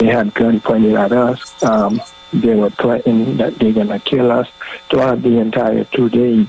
They 0.00 0.06
had 0.06 0.32
gun 0.32 0.60
pointed 0.60 0.94
at 0.94 1.12
us. 1.12 1.62
Um, 1.62 2.00
they 2.32 2.54
were 2.54 2.70
threatening 2.70 3.36
that 3.36 3.56
they're 3.56 3.74
going 3.74 3.88
to 3.88 3.98
kill 3.98 4.32
us 4.32 4.48
throughout 4.88 5.20
the 5.20 5.38
entire 5.38 5.84
two 5.84 6.08
days. 6.08 6.46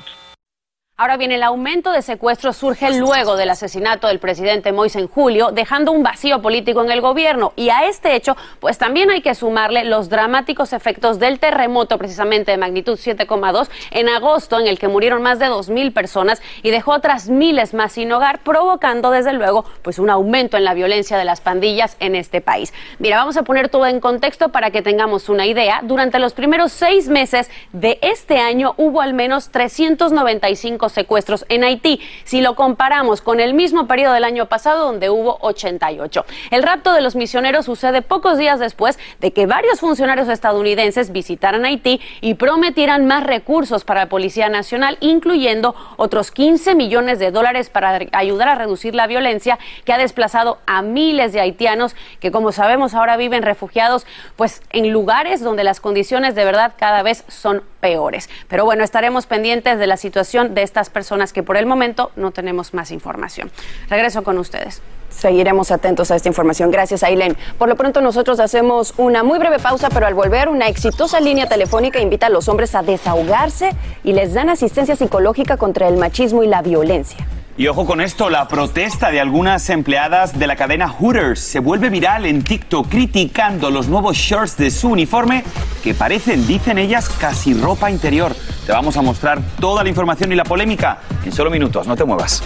Ahora 1.01 1.17
bien, 1.17 1.31
el 1.31 1.41
aumento 1.41 1.91
de 1.91 2.03
secuestros 2.03 2.57
surge 2.57 2.95
luego 2.99 3.35
del 3.35 3.49
asesinato 3.49 4.05
del 4.05 4.19
presidente 4.19 4.71
Moise 4.71 4.99
en 4.99 5.07
julio, 5.07 5.49
dejando 5.51 5.91
un 5.91 6.03
vacío 6.03 6.43
político 6.43 6.83
en 6.83 6.91
el 6.91 7.01
gobierno. 7.01 7.53
Y 7.55 7.69
a 7.69 7.87
este 7.87 8.15
hecho, 8.15 8.37
pues 8.59 8.77
también 8.77 9.09
hay 9.09 9.21
que 9.21 9.33
sumarle 9.33 9.83
los 9.83 10.09
dramáticos 10.09 10.73
efectos 10.73 11.17
del 11.17 11.39
terremoto, 11.39 11.97
precisamente 11.97 12.51
de 12.51 12.57
magnitud 12.57 12.99
7,2 12.99 13.67
en 13.89 14.09
agosto, 14.09 14.59
en 14.59 14.67
el 14.67 14.77
que 14.77 14.89
murieron 14.89 15.23
más 15.23 15.39
de 15.39 15.47
2.000 15.47 15.91
personas 15.91 16.39
y 16.61 16.69
dejó 16.69 16.91
otras 16.91 17.29
miles 17.29 17.73
más 17.73 17.93
sin 17.93 18.11
hogar, 18.11 18.43
provocando 18.43 19.09
desde 19.09 19.33
luego 19.33 19.65
pues 19.81 19.97
un 19.97 20.11
aumento 20.11 20.55
en 20.55 20.65
la 20.65 20.75
violencia 20.75 21.17
de 21.17 21.25
las 21.25 21.41
pandillas 21.41 21.97
en 21.99 22.13
este 22.13 22.41
país. 22.41 22.75
Mira, 22.99 23.17
vamos 23.17 23.37
a 23.37 23.41
poner 23.41 23.69
todo 23.69 23.87
en 23.87 24.01
contexto 24.01 24.49
para 24.49 24.69
que 24.69 24.83
tengamos 24.83 25.29
una 25.29 25.47
idea. 25.47 25.81
Durante 25.81 26.19
los 26.19 26.33
primeros 26.33 26.71
seis 26.71 27.09
meses 27.09 27.49
de 27.73 27.97
este 28.03 28.37
año 28.37 28.75
hubo 28.77 29.01
al 29.01 29.15
menos 29.15 29.49
395 29.49 30.90
secuestros 30.93 31.45
en 31.49 31.63
Haití, 31.63 31.99
si 32.23 32.41
lo 32.41 32.55
comparamos 32.55 33.21
con 33.21 33.39
el 33.39 33.53
mismo 33.53 33.87
periodo 33.87 34.13
del 34.13 34.23
año 34.23 34.47
pasado 34.47 34.85
donde 34.85 35.09
hubo 35.09 35.37
88. 35.41 36.25
El 36.51 36.63
rapto 36.63 36.93
de 36.93 37.01
los 37.01 37.15
misioneros 37.15 37.65
sucede 37.65 38.01
pocos 38.01 38.37
días 38.37 38.59
después 38.59 38.99
de 39.19 39.31
que 39.31 39.45
varios 39.45 39.79
funcionarios 39.79 40.29
estadounidenses 40.29 41.11
visitaran 41.11 41.65
Haití 41.65 42.01
y 42.21 42.35
prometieran 42.35 43.05
más 43.05 43.23
recursos 43.23 43.83
para 43.83 44.01
la 44.01 44.09
Policía 44.09 44.49
Nacional, 44.49 44.97
incluyendo 44.99 45.75
otros 45.97 46.31
15 46.31 46.75
millones 46.75 47.19
de 47.19 47.31
dólares 47.31 47.69
para 47.69 47.99
ayudar 48.11 48.49
a 48.49 48.55
reducir 48.55 48.95
la 48.95 49.07
violencia 49.07 49.59
que 49.85 49.93
ha 49.93 49.97
desplazado 49.97 50.59
a 50.65 50.81
miles 50.81 51.33
de 51.33 51.41
haitianos 51.41 51.95
que 52.19 52.31
como 52.31 52.51
sabemos 52.51 52.93
ahora 52.93 53.17
viven 53.17 53.43
refugiados 53.43 54.05
pues 54.35 54.61
en 54.71 54.91
lugares 54.91 55.41
donde 55.41 55.63
las 55.63 55.79
condiciones 55.79 56.35
de 56.35 56.45
verdad 56.45 56.73
cada 56.77 57.03
vez 57.03 57.23
son 57.27 57.63
peores. 57.79 58.29
Pero 58.47 58.63
bueno, 58.63 58.83
estaremos 58.83 59.25
pendientes 59.25 59.79
de 59.79 59.87
la 59.87 59.97
situación 59.97 60.53
de 60.53 60.61
estas 60.81 60.89
personas 60.89 61.31
que 61.31 61.43
por 61.43 61.57
el 61.57 61.67
momento 61.67 62.09
no 62.15 62.31
tenemos 62.31 62.73
más 62.73 62.89
información. 62.89 63.51
Regreso 63.87 64.23
con 64.23 64.39
ustedes. 64.39 64.81
Seguiremos 65.09 65.69
atentos 65.69 66.09
a 66.09 66.15
esta 66.15 66.27
información. 66.27 66.71
Gracias, 66.71 67.03
Aileen. 67.03 67.37
Por 67.59 67.69
lo 67.69 67.75
pronto 67.75 68.01
nosotros 68.01 68.39
hacemos 68.39 68.95
una 68.97 69.21
muy 69.21 69.37
breve 69.37 69.59
pausa, 69.59 69.89
pero 69.89 70.07
al 70.07 70.15
volver 70.15 70.49
una 70.49 70.67
exitosa 70.67 71.19
línea 71.19 71.47
telefónica 71.47 71.99
invita 71.99 72.27
a 72.27 72.29
los 72.31 72.47
hombres 72.47 72.73
a 72.73 72.81
desahogarse 72.81 73.75
y 74.03 74.13
les 74.13 74.33
dan 74.33 74.49
asistencia 74.49 74.95
psicológica 74.95 75.57
contra 75.57 75.87
el 75.87 75.97
machismo 75.97 76.41
y 76.41 76.47
la 76.47 76.63
violencia. 76.63 77.27
Y 77.57 77.67
ojo 77.67 77.85
con 77.85 77.99
esto, 77.99 78.29
la 78.29 78.47
protesta 78.47 79.11
de 79.11 79.19
algunas 79.19 79.69
empleadas 79.69 80.39
de 80.39 80.47
la 80.47 80.55
cadena 80.55 80.87
Hooters 80.87 81.39
se 81.39 81.59
vuelve 81.59 81.89
viral 81.89 82.25
en 82.25 82.43
TikTok 82.43 82.87
criticando 82.87 83.69
los 83.69 83.87
nuevos 83.87 84.15
shorts 84.15 84.57
de 84.57 84.71
su 84.71 84.89
uniforme 84.89 85.43
que 85.83 85.93
parecen, 85.93 86.47
dicen 86.47 86.77
ellas, 86.77 87.09
casi 87.09 87.53
ropa 87.53 87.91
interior. 87.91 88.33
Te 88.65 88.71
vamos 88.71 88.95
a 88.95 89.01
mostrar 89.01 89.41
toda 89.59 89.83
la 89.83 89.89
información 89.89 90.31
y 90.31 90.35
la 90.35 90.45
polémica 90.45 90.99
en 91.25 91.31
solo 91.33 91.51
minutos, 91.51 91.87
no 91.87 91.95
te 91.95 92.05
muevas. 92.05 92.41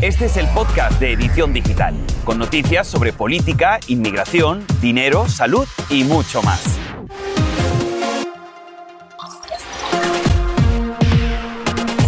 Este 0.00 0.26
es 0.26 0.36
el 0.36 0.46
podcast 0.48 0.98
de 0.98 1.12
Edición 1.12 1.52
Digital, 1.52 1.94
con 2.24 2.38
noticias 2.38 2.86
sobre 2.86 3.12
política, 3.12 3.80
inmigración, 3.88 4.64
dinero, 4.80 5.28
salud 5.28 5.66
y 5.90 6.04
mucho 6.04 6.42
más. 6.42 6.78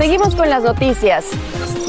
Vamos 0.09 0.37
con 0.37 0.49
las 0.49 0.63
noticias. 0.63 1.27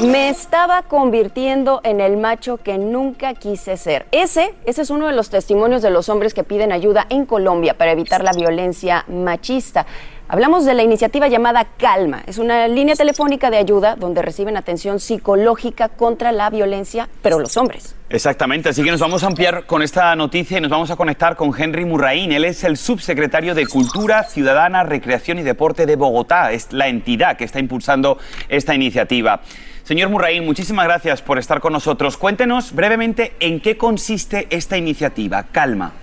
Me 0.02 0.28
estaba 0.28 0.82
convirtiendo 0.82 1.80
en 1.84 2.00
el 2.00 2.16
macho 2.16 2.56
que 2.58 2.76
nunca 2.76 3.32
quise 3.34 3.76
ser. 3.76 4.06
Ese, 4.10 4.54
ese 4.66 4.82
es 4.82 4.90
uno 4.90 5.06
de 5.06 5.12
los 5.12 5.30
testimonios 5.30 5.82
de 5.82 5.90
los 5.90 6.08
hombres 6.08 6.34
que 6.34 6.42
piden 6.42 6.72
ayuda 6.72 7.06
en 7.10 7.26
Colombia 7.26 7.78
para 7.78 7.92
evitar 7.92 8.24
la 8.24 8.32
violencia 8.32 9.04
machista. 9.08 9.86
Hablamos 10.30 10.66
de 10.66 10.74
la 10.74 10.82
iniciativa 10.82 11.26
llamada 11.28 11.64
Calma. 11.78 12.22
Es 12.26 12.36
una 12.36 12.68
línea 12.68 12.94
telefónica 12.94 13.48
de 13.50 13.56
ayuda 13.56 13.96
donde 13.96 14.20
reciben 14.20 14.58
atención 14.58 15.00
psicológica 15.00 15.88
contra 15.88 16.32
la 16.32 16.50
violencia, 16.50 17.08
pero 17.22 17.38
los 17.38 17.56
hombres. 17.56 17.96
Exactamente, 18.10 18.68
así 18.68 18.84
que 18.84 18.90
nos 18.90 19.00
vamos 19.00 19.22
a 19.22 19.26
ampliar 19.26 19.64
con 19.64 19.80
esta 19.80 20.14
noticia 20.16 20.58
y 20.58 20.60
nos 20.60 20.70
vamos 20.70 20.90
a 20.90 20.96
conectar 20.96 21.34
con 21.34 21.58
Henry 21.58 21.86
Murraín. 21.86 22.30
Él 22.32 22.44
es 22.44 22.62
el 22.64 22.76
subsecretario 22.76 23.54
de 23.54 23.66
Cultura 23.66 24.22
Ciudadana, 24.22 24.82
Recreación 24.82 25.38
y 25.38 25.44
Deporte 25.44 25.86
de 25.86 25.96
Bogotá. 25.96 26.52
Es 26.52 26.74
la 26.74 26.88
entidad 26.88 27.38
que 27.38 27.44
está 27.44 27.58
impulsando 27.58 28.18
esta 28.50 28.74
iniciativa. 28.74 29.40
Señor 29.82 30.10
Murraín, 30.10 30.44
muchísimas 30.44 30.84
gracias 30.84 31.22
por 31.22 31.38
estar 31.38 31.60
con 31.60 31.72
nosotros. 31.72 32.18
Cuéntenos 32.18 32.74
brevemente 32.74 33.32
en 33.40 33.60
qué 33.60 33.78
consiste 33.78 34.46
esta 34.50 34.76
iniciativa, 34.76 35.44
Calma. 35.44 35.94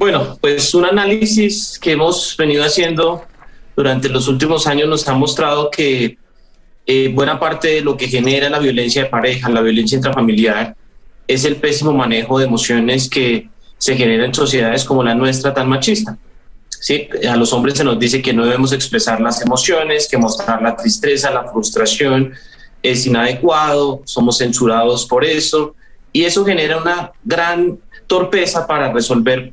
Bueno, 0.00 0.38
pues 0.40 0.72
un 0.72 0.86
análisis 0.86 1.78
que 1.78 1.92
hemos 1.92 2.34
venido 2.38 2.64
haciendo 2.64 3.22
durante 3.76 4.08
los 4.08 4.28
últimos 4.28 4.66
años 4.66 4.88
nos 4.88 5.06
ha 5.06 5.12
mostrado 5.12 5.70
que 5.70 6.16
eh, 6.86 7.10
buena 7.12 7.38
parte 7.38 7.68
de 7.68 7.80
lo 7.82 7.98
que 7.98 8.08
genera 8.08 8.48
la 8.48 8.60
violencia 8.60 9.02
de 9.02 9.10
pareja, 9.10 9.50
la 9.50 9.60
violencia 9.60 9.96
intrafamiliar, 9.96 10.74
es 11.28 11.44
el 11.44 11.56
pésimo 11.56 11.92
manejo 11.92 12.38
de 12.38 12.46
emociones 12.46 13.10
que 13.10 13.50
se 13.76 13.94
genera 13.94 14.24
en 14.24 14.32
sociedades 14.32 14.84
como 14.84 15.04
la 15.04 15.14
nuestra 15.14 15.52
tan 15.52 15.68
machista. 15.68 16.16
¿Sí? 16.70 17.06
A 17.28 17.36
los 17.36 17.52
hombres 17.52 17.76
se 17.76 17.84
nos 17.84 17.98
dice 17.98 18.22
que 18.22 18.32
no 18.32 18.46
debemos 18.46 18.72
expresar 18.72 19.20
las 19.20 19.42
emociones, 19.42 20.08
que 20.08 20.16
mostrar 20.16 20.62
la 20.62 20.76
tristeza, 20.76 21.30
la 21.30 21.44
frustración 21.52 22.32
es 22.82 23.04
inadecuado, 23.04 24.00
somos 24.06 24.38
censurados 24.38 25.04
por 25.04 25.26
eso, 25.26 25.74
y 26.10 26.22
eso 26.24 26.42
genera 26.42 26.78
una 26.78 27.12
gran 27.22 27.78
torpeza 28.06 28.66
para 28.66 28.90
resolver 28.90 29.52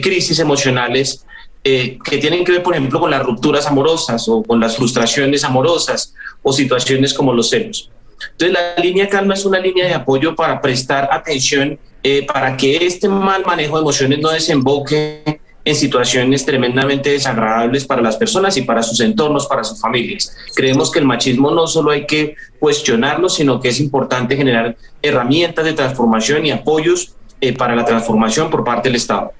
crisis 0.00 0.38
emocionales 0.38 1.24
eh, 1.66 1.98
que 2.04 2.18
tienen 2.18 2.44
que 2.44 2.52
ver, 2.52 2.62
por 2.62 2.74
ejemplo, 2.74 3.00
con 3.00 3.10
las 3.10 3.22
rupturas 3.22 3.66
amorosas 3.66 4.28
o 4.28 4.42
con 4.42 4.60
las 4.60 4.76
frustraciones 4.76 5.44
amorosas 5.44 6.12
o 6.42 6.52
situaciones 6.52 7.14
como 7.14 7.32
los 7.32 7.48
celos. 7.48 7.90
Entonces, 8.32 8.52
la 8.52 8.82
línea 8.82 9.08
calma 9.08 9.32
es 9.32 9.46
una 9.46 9.58
línea 9.58 9.86
de 9.86 9.94
apoyo 9.94 10.34
para 10.34 10.60
prestar 10.60 11.08
atención 11.10 11.78
eh, 12.02 12.26
para 12.30 12.54
que 12.54 12.84
este 12.84 13.08
mal 13.08 13.44
manejo 13.46 13.76
de 13.76 13.80
emociones 13.80 14.18
no 14.20 14.28
desemboque 14.28 15.40
en 15.64 15.74
situaciones 15.74 16.44
tremendamente 16.44 17.08
desagradables 17.08 17.86
para 17.86 18.02
las 18.02 18.18
personas 18.18 18.58
y 18.58 18.62
para 18.62 18.82
sus 18.82 19.00
entornos, 19.00 19.46
para 19.46 19.64
sus 19.64 19.80
familias. 19.80 20.36
Creemos 20.54 20.90
que 20.90 20.98
el 20.98 21.06
machismo 21.06 21.50
no 21.50 21.66
solo 21.66 21.92
hay 21.92 22.04
que 22.04 22.36
cuestionarlo, 22.58 23.30
sino 23.30 23.58
que 23.58 23.70
es 23.70 23.80
importante 23.80 24.36
generar 24.36 24.76
herramientas 25.00 25.64
de 25.64 25.72
transformación 25.72 26.44
y 26.44 26.50
apoyos 26.50 27.14
para 27.56 27.74
la 27.74 27.86
transformación 27.86 28.50
por 28.50 28.64
parte 28.64 28.90
del 28.90 28.96
Estado. 28.96 29.32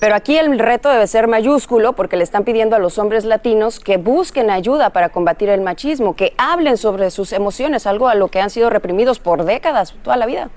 Pero 0.00 0.14
aquí 0.14 0.38
el 0.38 0.58
reto 0.58 0.88
debe 0.88 1.06
ser 1.06 1.28
mayúsculo 1.28 1.92
porque 1.92 2.16
le 2.16 2.24
están 2.24 2.44
pidiendo 2.44 2.74
a 2.74 2.78
los 2.78 2.96
hombres 2.96 3.26
latinos 3.26 3.78
que 3.78 3.98
busquen 3.98 4.50
ayuda 4.50 4.90
para 4.90 5.10
combatir 5.10 5.50
el 5.50 5.60
machismo, 5.60 6.16
que 6.16 6.32
hablen 6.38 6.78
sobre 6.78 7.10
sus 7.10 7.34
emociones, 7.34 7.86
algo 7.86 8.08
a 8.08 8.14
lo 8.14 8.28
que 8.28 8.40
han 8.40 8.48
sido 8.48 8.70
reprimidos 8.70 9.18
por 9.18 9.44
décadas, 9.44 9.94
toda 10.02 10.16
la 10.16 10.24
vida. 10.24 10.50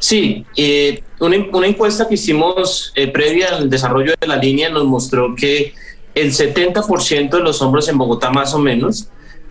Sí, 0.00 0.44
eh, 0.56 1.04
una, 1.20 1.36
encuesta 1.64 2.08
que 2.08 2.14
hicimos 2.14 2.92
eh, 2.96 3.06
previa 3.06 3.50
al 3.50 3.70
desarrollo 3.70 4.14
de 4.20 4.26
la 4.26 4.36
línea 4.36 4.68
nos 4.68 4.84
mostró 4.84 5.36
que 5.36 5.72
el 6.16 6.32
70% 6.32 7.30
de 7.30 7.40
los 7.40 7.62
hombres 7.62 7.86
en 7.86 7.96
Bogotá 7.96 8.30
más 8.30 8.52
o 8.54 8.58
menos, 8.58 9.08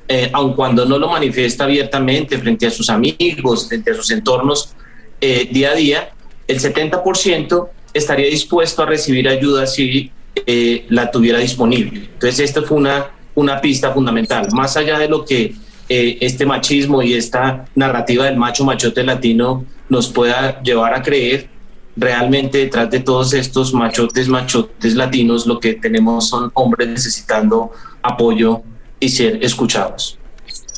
eh, 0.10 0.30
aun 0.34 0.53
cuando 0.53 0.86
no 0.86 1.00
lo 1.00 1.08
manifiesta 1.08 1.63
abiertamente 1.63 2.38
frente 2.38 2.68
a 2.68 2.72
sus 2.72 2.89
amigos, 2.89 3.70
frente 3.70 3.91
a 3.91 3.94
sus 3.94 4.12
entornos 4.12 4.75
día 5.22 5.72
a 5.72 5.75
día, 5.75 6.10
el 6.48 6.60
70% 6.60 7.70
estaría 7.93 8.27
dispuesto 8.27 8.83
a 8.83 8.86
recibir 8.86 9.27
ayuda 9.27 9.65
si 9.67 10.12
eh, 10.45 10.86
la 10.89 11.12
tuviera 11.12 11.39
disponible. 11.39 12.10
Entonces, 12.13 12.39
esta 12.39 12.62
fue 12.62 12.77
una, 12.77 13.12
una 13.36 13.60
pista 13.60 13.91
fundamental. 13.91 14.48
Más 14.53 14.77
allá 14.77 14.98
de 15.00 15.10
lo 15.10 15.25
que 15.25 15.53
eh, 15.89 16.17
este 16.21 16.45
machismo 16.45 17.01
y 17.01 17.13
esta 17.13 17.65
narrativa 17.75 18.25
del 18.25 18.38
macho 18.38 18.63
machote 18.63 19.03
latino 19.03 19.65
nos 19.89 20.07
pueda 20.07 20.62
llevar 20.62 20.93
a 20.93 21.01
creer, 21.01 21.50
realmente 21.98 22.60
detrás 22.60 22.89
de 22.89 23.01
todos 23.01 23.33
estos 23.33 23.74
machotes 23.74 24.29
machotes 24.29 24.95
latinos 24.95 25.45
lo 25.45 25.60
que 25.60 25.74
tenemos 25.74 26.29
son 26.29 26.50
hombres 26.53 26.88
necesitando 26.88 27.71
apoyo 28.01 28.62
y 29.01 29.10
ser 29.10 29.43
escuchados. 29.43 30.17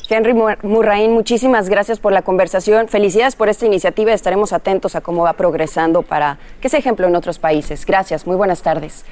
Henry 0.08 0.34
Murraín, 0.34 1.12
muchísimas 1.12 1.68
gracias 1.68 1.98
por 1.98 2.12
la 2.12 2.22
conversación. 2.22 2.88
Felicidades 2.88 3.36
por 3.36 3.48
esta 3.48 3.64
iniciativa. 3.64 4.12
Estaremos 4.12 4.52
atentos 4.52 4.96
a 4.96 5.00
cómo 5.00 5.22
va 5.22 5.32
progresando 5.32 6.02
para 6.02 6.38
que 6.60 6.68
sea 6.68 6.78
ejemplo 6.78 7.06
en 7.06 7.16
otros 7.16 7.38
países. 7.38 7.86
Gracias. 7.86 8.26
Muy 8.26 8.36
buenas 8.36 8.62
tardes. 8.62 9.04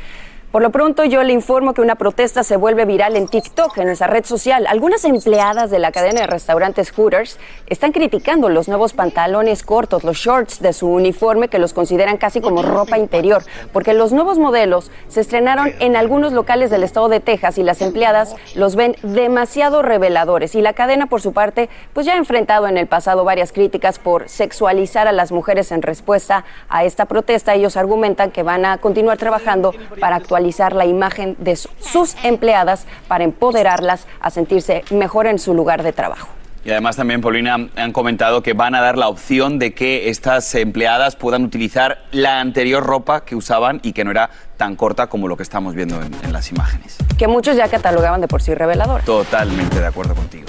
Por 0.53 0.61
lo 0.61 0.69
pronto, 0.69 1.05
yo 1.05 1.23
le 1.23 1.33
informo 1.33 1.73
que 1.73 1.81
una 1.81 1.95
protesta 1.95 2.43
se 2.43 2.59
vuelve 2.59 2.85
viral 2.85 3.17
en 3.17 3.27
TikTok, 3.27 3.79
en 3.79 3.89
esa 3.89 4.07
red 4.07 4.27
social. 4.27 4.67
Algunas 4.67 5.03
empleadas 5.07 5.71
de 5.71 5.79
la 5.79 5.93
cadena 5.93 6.21
de 6.21 6.27
restaurantes 6.27 6.93
Hooters 6.93 7.39
están 7.69 7.93
criticando 7.93 8.51
los 8.51 8.69
nuevos 8.69 8.93
pantalones 8.93 9.63
cortos, 9.63 10.05
los 10.05 10.19
shorts 10.19 10.61
de 10.61 10.75
su 10.75 10.89
uniforme, 10.89 11.49
que 11.49 11.59
los 11.59 11.73
consideran 11.73 12.19
casi 12.19 12.43
como 12.43 12.61
ropa 12.61 12.99
interior, 12.99 13.43
porque 13.73 13.95
los 13.95 14.13
nuevos 14.13 14.39
modelos 14.39 14.91
se 15.09 15.23
estrenaron 15.23 15.73
en 15.81 15.97
algunos 15.97 16.35
locales 16.35 16.69
del 16.69 16.83
estado 16.83 17.09
de 17.09 17.21
Texas 17.21 17.57
y 17.57 17.63
las 17.63 17.81
empleadas 17.81 18.37
los 18.55 18.77
ven 18.77 18.97
demasiado 19.03 19.81
reveladores. 19.81 20.55
Y 20.55 20.61
la 20.61 20.75
cadena, 20.75 21.07
por 21.07 21.23
su 21.23 21.33
parte, 21.33 21.71
pues 21.95 22.05
ya 22.05 22.13
ha 22.13 22.19
enfrentado 22.19 22.69
en 22.69 22.77
el 22.77 22.89
pasado 22.89 23.25
varias 23.25 23.53
críticas 23.53 23.99
por 23.99 24.29
sexualizar 24.29 25.09
a 25.09 25.13
las 25.13 25.33
mujeres 25.33 25.73
en 25.73 25.81
respuesta 25.81 26.45
a 26.69 26.85
esta 26.85 27.07
protesta. 27.07 27.55
Ellos 27.55 27.79
argumentan 27.79 28.31
que 28.31 28.43
van 28.43 28.67
a 28.67 28.77
continuar 28.77 29.17
trabajando 29.17 29.73
para 29.99 30.17
actualizar 30.17 30.42
la 30.73 30.87
imagen 30.87 31.37
de 31.39 31.57
sus 31.57 32.17
empleadas 32.23 32.87
para 33.09 33.25
empoderarlas 33.25 34.07
a 34.21 34.31
sentirse 34.31 34.85
mejor 34.91 35.27
en 35.27 35.39
su 35.39 35.55
lugar 35.55 35.83
de 35.83 35.93
trabajo. 35.93 36.29
Y 36.65 36.71
además 36.71 36.95
también, 36.95 37.21
Paulina, 37.21 37.57
han 37.75 37.93
comentado 37.93 38.43
que 38.43 38.53
van 38.53 38.77
a 38.77 38.81
dar 38.81 38.97
la 38.97 39.09
opción 39.09 39.59
de 39.59 39.75
que 39.75 40.11
estas 40.11 40.55
empleadas 40.55 41.17
puedan 41.17 41.43
utilizar 41.43 42.05
la 42.13 42.41
anterior 42.41 42.85
ropa 42.85 43.25
que 43.25 43.35
usaban 43.35 43.81
y 43.83 43.93
que 43.93 44.05
no 44.05 44.13
era 44.13 44.31
tan 44.57 44.77
corta 44.77 45.09
como 45.09 45.27
lo 45.27 45.37
que 45.37 45.43
estamos 45.43 45.75
viendo 45.75 46.01
en, 46.01 46.15
en 46.23 46.33
las 46.33 46.53
imágenes. 46.53 46.99
Que 47.19 47.27
muchos 47.27 47.57
ya 47.57 47.67
catalogaban 47.69 48.21
de 48.21 48.29
por 48.29 48.43
sí 48.43 48.55
revelador. 48.55 49.03
Totalmente 49.03 49.81
de 49.81 49.87
acuerdo 49.87 50.15
contigo. 50.15 50.47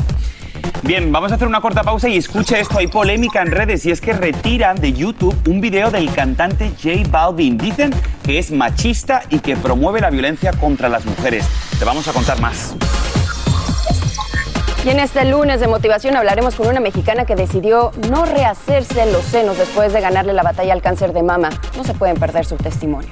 Bien, 0.84 1.12
vamos 1.12 1.32
a 1.32 1.36
hacer 1.36 1.47
una 1.47 1.62
corta 1.62 1.82
pausa 1.84 2.10
y 2.10 2.17
escuche 2.17 2.60
esto. 2.60 2.78
Hay 2.78 2.88
polémica 2.88 3.41
en 3.41 3.52
redes 3.52 3.86
y 3.86 3.91
es 3.91 4.02
que 4.02 4.13
retiran 4.13 4.76
de 4.80 4.91
YouTube 4.91 5.36
un 5.47 5.62
video 5.62 5.91
del 5.91 6.12
cantante 6.12 6.71
J 6.71 7.10
Balvin. 7.10 7.58
Dicen 7.58 7.91
que 8.23 8.38
es 8.38 8.52
machista 8.52 9.23
y 9.30 9.39
que 9.39 9.56
promueve 9.56 10.02
la 10.02 10.10
violencia 10.10 10.52
contra 10.52 10.89
las 10.89 11.06
mujeres. 11.06 11.47
Te 11.80 11.86
vamos 11.86 12.08
a 12.08 12.13
contar 12.13 12.41
más. 12.41 12.76
Y 14.86 14.89
en 14.89 14.99
este 14.99 15.23
lunes 15.23 15.62
de 15.62 15.67
motivación 15.67 16.17
hablaremos 16.17 16.56
con 16.56 16.67
una 16.67 16.82
mexicana 16.82 17.26
que 17.26 17.36
decidió 17.36 17.91
no 18.10 18.26
rehacerse 18.26 19.06
los 19.10 19.23
senos 19.23 19.58
después 19.58 19.93
de 19.93 20.02
ganarle 20.02 20.34
la 20.34 20.43
batalla 20.43 20.73
al 20.73 20.82
cáncer 20.82 21.13
de 21.13 21.23
mama. 21.23 21.49
No 21.78 21.86
se 21.86 21.93
pueden 21.93 22.17
perder 22.17 22.45
su 22.45 22.58
testimonio. 22.58 23.12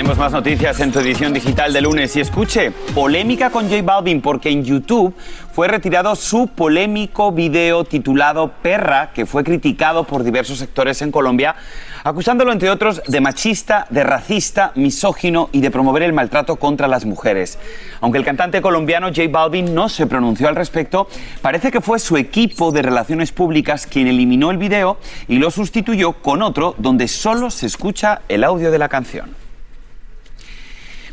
Tenemos 0.00 0.16
más 0.16 0.32
noticias 0.32 0.80
en 0.80 0.92
tu 0.92 1.00
edición 1.00 1.34
digital 1.34 1.74
de 1.74 1.82
lunes 1.82 2.16
y 2.16 2.20
escuche, 2.20 2.70
polémica 2.94 3.50
con 3.50 3.68
J 3.68 3.82
Balvin 3.82 4.22
porque 4.22 4.48
en 4.48 4.64
YouTube 4.64 5.14
fue 5.52 5.68
retirado 5.68 6.16
su 6.16 6.46
polémico 6.46 7.32
video 7.32 7.84
titulado 7.84 8.50
Perra, 8.62 9.10
que 9.12 9.26
fue 9.26 9.44
criticado 9.44 10.04
por 10.04 10.24
diversos 10.24 10.58
sectores 10.58 11.02
en 11.02 11.12
Colombia, 11.12 11.54
acusándolo 12.02 12.50
entre 12.50 12.70
otros 12.70 13.02
de 13.08 13.20
machista, 13.20 13.86
de 13.90 14.02
racista, 14.02 14.72
misógino 14.74 15.50
y 15.52 15.60
de 15.60 15.70
promover 15.70 16.02
el 16.02 16.14
maltrato 16.14 16.56
contra 16.56 16.88
las 16.88 17.04
mujeres. 17.04 17.58
Aunque 18.00 18.16
el 18.16 18.24
cantante 18.24 18.62
colombiano 18.62 19.08
J 19.08 19.24
Balvin 19.30 19.74
no 19.74 19.90
se 19.90 20.06
pronunció 20.06 20.48
al 20.48 20.56
respecto, 20.56 21.08
parece 21.42 21.70
que 21.70 21.82
fue 21.82 21.98
su 21.98 22.16
equipo 22.16 22.72
de 22.72 22.80
relaciones 22.80 23.32
públicas 23.32 23.86
quien 23.86 24.06
eliminó 24.06 24.50
el 24.50 24.56
video 24.56 24.96
y 25.28 25.36
lo 25.36 25.50
sustituyó 25.50 26.14
con 26.14 26.40
otro 26.40 26.74
donde 26.78 27.06
solo 27.06 27.50
se 27.50 27.66
escucha 27.66 28.22
el 28.30 28.44
audio 28.44 28.70
de 28.70 28.78
la 28.78 28.88
canción. 28.88 29.39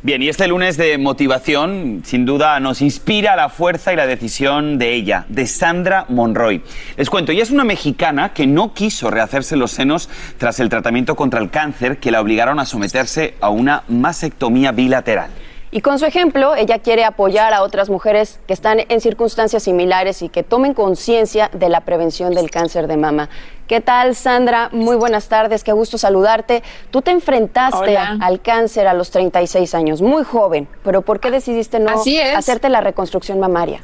Bien, 0.07 0.23
y 0.23 0.29
este 0.29 0.47
lunes 0.47 0.77
de 0.77 0.97
motivación, 0.97 2.01
sin 2.05 2.25
duda, 2.25 2.61
nos 2.61 2.81
inspira 2.81 3.35
la 3.35 3.49
fuerza 3.49 3.91
y 3.91 3.97
la 3.97 4.07
decisión 4.07 4.77
de 4.77 4.93
ella, 4.93 5.25
de 5.27 5.45
Sandra 5.45 6.05
Monroy. 6.07 6.63
Les 6.95 7.09
cuento, 7.09 7.33
ella 7.33 7.43
es 7.43 7.51
una 7.51 7.65
mexicana 7.65 8.31
que 8.31 8.47
no 8.47 8.73
quiso 8.73 9.11
rehacerse 9.11 9.57
los 9.57 9.71
senos 9.71 10.09
tras 10.37 10.61
el 10.61 10.69
tratamiento 10.69 11.17
contra 11.17 11.41
el 11.41 11.49
cáncer 11.49 11.97
que 11.97 12.11
la 12.11 12.21
obligaron 12.21 12.57
a 12.57 12.65
someterse 12.65 13.35
a 13.41 13.49
una 13.49 13.83
mastectomía 13.89 14.71
bilateral. 14.71 15.29
Y 15.71 15.81
con 15.81 15.99
su 15.99 16.05
ejemplo, 16.05 16.55
ella 16.55 16.79
quiere 16.79 17.03
apoyar 17.03 17.53
a 17.53 17.61
otras 17.61 17.89
mujeres 17.89 18.39
que 18.47 18.53
están 18.53 18.79
en 18.87 19.01
circunstancias 19.01 19.63
similares 19.63 20.21
y 20.21 20.29
que 20.29 20.41
tomen 20.41 20.73
conciencia 20.73 21.49
de 21.51 21.67
la 21.67 21.81
prevención 21.81 22.33
del 22.33 22.49
cáncer 22.49 22.87
de 22.87 22.95
mama. 22.95 23.27
¿Qué 23.67 23.81
tal, 23.81 24.15
Sandra? 24.15 24.69
Muy 24.71 24.95
buenas 24.95 25.27
tardes, 25.27 25.63
qué 25.63 25.73
gusto 25.73 25.97
saludarte. 25.97 26.63
Tú 26.89 27.01
te 27.01 27.11
enfrentaste 27.11 27.97
al 27.97 28.41
cáncer 28.41 28.87
a 28.87 28.93
los 28.93 29.11
36 29.11 29.75
años, 29.75 30.01
muy 30.01 30.23
joven, 30.23 30.69
pero 30.83 31.01
¿por 31.01 31.19
qué 31.19 31.31
decidiste 31.31 31.79
no 31.79 32.01
hacerte 32.35 32.69
la 32.69 32.79
reconstrucción 32.79 33.39
mamaria? 33.41 33.81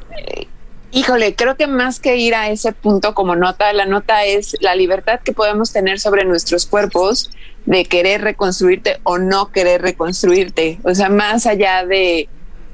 Híjole, 0.92 1.36
creo 1.36 1.58
que 1.58 1.68
más 1.68 2.00
que 2.00 2.18
ir 2.18 2.34
a 2.34 2.50
ese 2.50 2.72
punto 2.72 3.14
como 3.14 3.36
nota, 3.36 3.74
la 3.74 3.86
nota 3.86 4.24
es 4.24 4.56
la 4.62 4.76
libertad 4.76 5.20
que 5.22 5.34
podemos 5.34 5.74
tener 5.74 6.00
sobre 6.00 6.24
nuestros 6.24 6.66
cuerpos 6.66 7.32
de 7.66 7.84
querer 7.84 8.22
reconstruirte 8.22 9.00
o 9.04 9.18
no 9.18 9.52
querer 9.52 9.82
reconstruirte. 9.82 10.80
O 10.84 10.94
sea, 10.94 11.10
más 11.10 11.46
allá 11.46 11.86
de, 11.86 12.30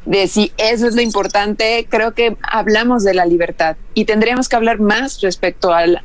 de 0.06 0.28
si 0.28 0.52
eso 0.58 0.86
es 0.86 0.96
lo 0.96 1.02
importante, 1.02 1.88
creo 1.90 2.14
que 2.14 2.36
hablamos 2.44 3.04
de 3.04 3.14
la 3.14 3.26
libertad 3.26 3.78
y 3.94 4.06
tendríamos 4.06 4.48
que 4.48 4.58
hablar 4.58 4.80
más 4.80 5.22
respecto 5.22 5.74
al... 5.74 6.02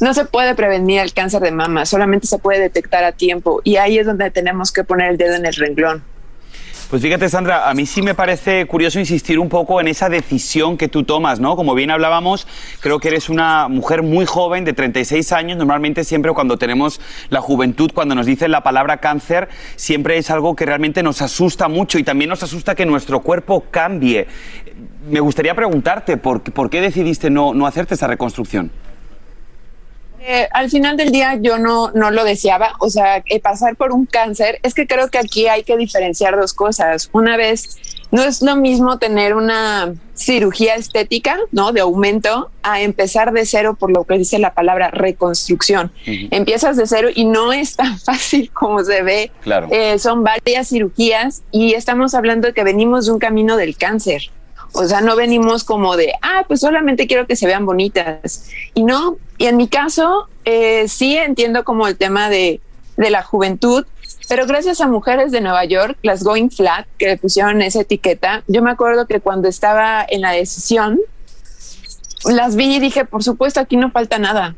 No 0.00 0.14
se 0.14 0.24
puede 0.24 0.54
prevenir 0.54 1.00
el 1.00 1.12
cáncer 1.12 1.42
de 1.42 1.52
mama, 1.52 1.86
solamente 1.86 2.26
se 2.26 2.38
puede 2.38 2.60
detectar 2.60 3.04
a 3.04 3.12
tiempo 3.12 3.60
y 3.64 3.76
ahí 3.76 3.98
es 3.98 4.06
donde 4.06 4.30
tenemos 4.30 4.72
que 4.72 4.84
poner 4.84 5.10
el 5.10 5.16
dedo 5.18 5.34
en 5.34 5.46
el 5.46 5.54
renglón. 5.54 6.02
Pues 6.92 7.00
fíjate, 7.00 7.26
Sandra, 7.30 7.70
a 7.70 7.72
mí 7.72 7.86
sí 7.86 8.02
me 8.02 8.14
parece 8.14 8.66
curioso 8.66 9.00
insistir 9.00 9.38
un 9.38 9.48
poco 9.48 9.80
en 9.80 9.88
esa 9.88 10.10
decisión 10.10 10.76
que 10.76 10.88
tú 10.88 11.04
tomas, 11.04 11.40
¿no? 11.40 11.56
Como 11.56 11.74
bien 11.74 11.90
hablábamos, 11.90 12.46
creo 12.80 13.00
que 13.00 13.08
eres 13.08 13.30
una 13.30 13.66
mujer 13.68 14.02
muy 14.02 14.26
joven, 14.26 14.66
de 14.66 14.74
36 14.74 15.32
años. 15.32 15.56
Normalmente 15.56 16.04
siempre 16.04 16.34
cuando 16.34 16.58
tenemos 16.58 17.00
la 17.30 17.40
juventud, 17.40 17.92
cuando 17.94 18.14
nos 18.14 18.26
dicen 18.26 18.50
la 18.50 18.62
palabra 18.62 18.98
cáncer, 18.98 19.48
siempre 19.74 20.18
es 20.18 20.30
algo 20.30 20.54
que 20.54 20.66
realmente 20.66 21.02
nos 21.02 21.22
asusta 21.22 21.66
mucho 21.66 21.98
y 21.98 22.04
también 22.04 22.28
nos 22.28 22.42
asusta 22.42 22.74
que 22.74 22.84
nuestro 22.84 23.20
cuerpo 23.20 23.64
cambie. 23.70 24.26
Me 25.08 25.20
gustaría 25.20 25.54
preguntarte, 25.54 26.18
¿por, 26.18 26.42
qué 26.42 26.82
decidiste 26.82 27.30
no, 27.30 27.54
no 27.54 27.66
hacerte 27.66 27.94
esa 27.94 28.06
reconstrucción? 28.06 28.70
Eh, 30.24 30.48
al 30.52 30.70
final 30.70 30.96
del 30.96 31.10
día 31.10 31.36
yo 31.40 31.58
no, 31.58 31.90
no 31.90 32.12
lo 32.12 32.22
deseaba, 32.22 32.74
o 32.78 32.88
sea, 32.88 33.24
eh, 33.26 33.40
pasar 33.40 33.74
por 33.74 33.90
un 33.90 34.06
cáncer, 34.06 34.60
es 34.62 34.72
que 34.72 34.86
creo 34.86 35.08
que 35.08 35.18
aquí 35.18 35.48
hay 35.48 35.64
que 35.64 35.76
diferenciar 35.76 36.36
dos 36.36 36.52
cosas. 36.52 37.10
Una 37.12 37.36
vez, 37.36 37.76
no 38.12 38.22
es 38.22 38.40
lo 38.40 38.54
mismo 38.54 38.98
tener 38.98 39.34
una 39.34 39.94
cirugía 40.14 40.76
estética, 40.76 41.38
¿no? 41.50 41.72
De 41.72 41.80
aumento, 41.80 42.50
a 42.62 42.82
empezar 42.82 43.32
de 43.32 43.44
cero 43.46 43.76
por 43.76 43.90
lo 43.90 44.04
que 44.04 44.16
dice 44.16 44.38
la 44.38 44.54
palabra 44.54 44.92
reconstrucción. 44.92 45.90
Empiezas 46.06 46.76
de 46.76 46.86
cero 46.86 47.08
y 47.12 47.24
no 47.24 47.52
es 47.52 47.74
tan 47.74 47.98
fácil 48.04 48.52
como 48.52 48.84
se 48.84 49.02
ve. 49.02 49.32
Claro. 49.40 49.66
Eh, 49.72 49.98
son 49.98 50.22
varias 50.22 50.68
cirugías 50.68 51.42
y 51.50 51.74
estamos 51.74 52.14
hablando 52.14 52.46
de 52.46 52.54
que 52.54 52.62
venimos 52.62 53.06
de 53.06 53.12
un 53.12 53.18
camino 53.18 53.56
del 53.56 53.76
cáncer. 53.76 54.30
O 54.74 54.84
sea, 54.84 55.00
no 55.00 55.16
venimos 55.16 55.64
como 55.64 55.96
de, 55.96 56.14
ah, 56.22 56.44
pues 56.48 56.60
solamente 56.60 57.06
quiero 57.06 57.26
que 57.26 57.36
se 57.36 57.46
vean 57.46 57.66
bonitas. 57.66 58.48
Y 58.72 58.84
no, 58.84 59.18
y 59.42 59.46
en 59.46 59.56
mi 59.56 59.66
caso, 59.66 60.28
eh, 60.44 60.86
sí 60.86 61.16
entiendo 61.16 61.64
como 61.64 61.88
el 61.88 61.96
tema 61.96 62.30
de, 62.30 62.60
de 62.96 63.10
la 63.10 63.24
juventud, 63.24 63.84
pero 64.28 64.46
gracias 64.46 64.80
a 64.80 64.86
mujeres 64.86 65.32
de 65.32 65.40
Nueva 65.40 65.64
York, 65.64 65.98
las 66.02 66.22
Going 66.22 66.48
Flat, 66.48 66.86
que 66.96 67.06
le 67.06 67.16
pusieron 67.16 67.60
esa 67.60 67.80
etiqueta, 67.80 68.44
yo 68.46 68.62
me 68.62 68.70
acuerdo 68.70 69.08
que 69.08 69.18
cuando 69.18 69.48
estaba 69.48 70.06
en 70.08 70.20
la 70.20 70.30
decisión, 70.30 71.00
las 72.24 72.54
vi 72.54 72.76
y 72.76 72.78
dije, 72.78 73.04
por 73.04 73.24
supuesto, 73.24 73.58
aquí 73.58 73.76
no 73.76 73.90
falta 73.90 74.20
nada. 74.20 74.54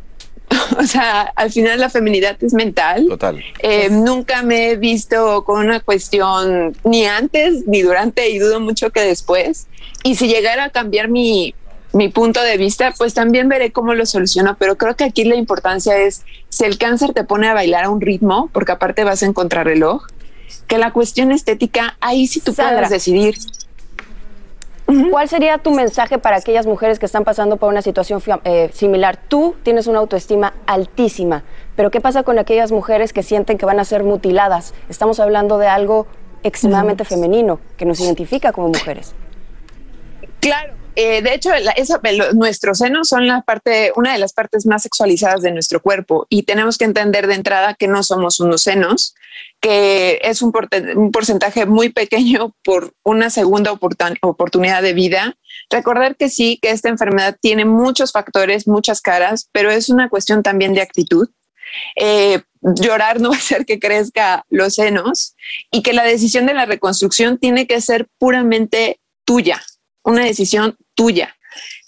o 0.79 0.83
sea, 0.83 1.33
al 1.35 1.51
final 1.51 1.81
la 1.81 1.89
feminidad 1.89 2.37
es 2.43 2.53
mental. 2.53 3.07
Total. 3.09 3.43
Eh, 3.61 3.89
nunca 3.89 4.43
me 4.43 4.69
he 4.69 4.77
visto 4.77 5.45
con 5.45 5.65
una 5.65 5.81
cuestión 5.81 6.77
ni 6.85 7.07
antes 7.07 7.67
ni 7.67 7.81
durante 7.81 8.29
y 8.29 8.39
dudo 8.39 8.61
mucho 8.61 8.91
que 8.91 9.01
después. 9.01 9.67
Y 10.03 10.17
si 10.17 10.29
llegara 10.29 10.65
a 10.65 10.69
cambiar 10.69 11.09
mi, 11.09 11.55
mi 11.95 12.09
punto 12.09 12.43
de 12.43 12.57
vista, 12.57 12.93
pues 12.97 13.15
también 13.15 13.49
veré 13.49 13.73
cómo 13.73 13.95
lo 13.95 14.05
soluciono, 14.05 14.57
pero 14.59 14.77
creo 14.77 14.97
que 14.97 15.05
aquí 15.05 15.25
la 15.25 15.37
importancia 15.37 15.97
es 15.97 16.25
si 16.49 16.65
el 16.65 16.77
cáncer 16.77 17.13
te 17.15 17.25
pone 17.25 17.49
a 17.49 17.55
bailar 17.55 17.85
a 17.85 17.91
un 17.91 18.01
ritmo, 18.01 18.51
porque 18.53 18.73
aparte 18.73 19.05
vas 19.05 19.23
en 19.23 19.33
contrarreloj, 19.33 20.07
que 20.67 20.79
la 20.79 20.93
cuestión 20.93 21.33
estética, 21.33 21.97
ahí 22.01 22.27
sí 22.27 22.41
tú 22.41 22.53
puedes 22.55 22.91
decidir 22.91 23.37
¿Cuál 25.11 25.29
sería 25.29 25.57
tu 25.59 25.71
mensaje 25.71 26.19
para 26.19 26.37
aquellas 26.37 26.67
mujeres 26.67 26.99
que 26.99 27.07
están 27.07 27.25
pasando 27.25 27.57
por 27.57 27.71
una 27.71 27.81
situación 27.81 28.23
eh, 28.45 28.71
similar? 28.75 29.17
Tú 29.17 29.55
tienes 29.63 29.87
una 29.87 30.01
autoestima 30.01 30.53
altísima, 30.67 31.43
pero 31.75 31.91
¿qué 31.91 32.03
pasa 32.03 32.23
con 32.23 32.39
aquellas 32.39 32.71
mujeres 32.71 33.15
que 33.15 33.23
sienten 33.23 33.57
que 33.57 33.65
van 33.65 33.81
a 33.81 33.85
ser 33.85 34.05
mutiladas? 34.05 34.75
Estamos 34.91 35.21
hablando 35.21 35.57
de 35.57 35.69
algo 35.69 36.07
extremadamente 36.43 37.05
femenino 37.05 37.61
que 37.79 37.87
nos 37.87 37.99
identifica 38.01 38.53
como 38.53 38.69
mujeres. 38.69 39.15
Claro, 40.41 40.75
eh, 40.97 41.23
de 41.23 41.35
hecho, 41.35 41.51
eso, 41.77 42.01
nuestros 42.35 42.79
senos 42.79 43.09
son 43.09 43.27
la 43.27 43.45
una 43.97 44.13
de 44.13 44.19
las 44.19 44.33
partes 44.33 44.67
más 44.67 44.83
sexualizadas 44.83 45.43
de 45.43 45.51
nuestro 45.51 45.83
cuerpo 45.83 46.27
y 46.29 46.45
tenemos 46.45 46.79
que 46.79 46.85
entender 46.85 47.27
de 47.27 47.35
entrada 47.35 47.75
que 47.75 47.89
no 47.89 48.03
somos 48.03 48.41
unos 48.41 48.63
senos, 48.63 49.15
que 49.61 50.21
es 50.23 50.43
un, 50.43 50.53
porcentaje 51.13 51.67
muy 51.67 51.89
pequeño 51.89 52.55
por 52.63 52.93
una 53.03 53.31
segunda 53.31 53.73
oportunidad 53.73 54.83
de 54.83 54.93
vida. 54.93 55.37
Recordar 55.71 56.17
que 56.17 56.29
sí, 56.29 56.59
que 56.63 56.71
esta 56.71 56.89
enfermedad 56.89 57.37
tiene 57.41 57.65
muchos 57.65 58.13
factores, 58.13 58.69
muchas 58.69 59.01
caras, 59.01 59.49
pero 59.53 59.71
es 59.71 59.89
una 59.89 60.09
cuestión 60.09 60.43
también 60.43 60.75
de 60.75 60.83
actitud. 60.83 61.29
Eh, 61.97 62.41
llorar 62.61 63.21
no 63.21 63.31
va 63.31 63.37
a 63.37 63.39
hacer 63.39 63.67
que 63.67 63.81
crezca 63.81 64.45
los 64.49 64.75
senos 64.75 65.35
y 65.71 65.83
que 65.83 65.93
la 65.93 66.05
decisión 66.05 66.47
de 66.47 66.55
la 66.55 66.67
reconstrucción 66.67 67.39
tiene 67.39 67.67
que 67.67 67.81
ser 67.81 68.07
puramente 68.19 69.01
tuya, 69.25 69.61
una 70.05 70.25
decisión 70.25 70.77
tuya. 70.95 71.35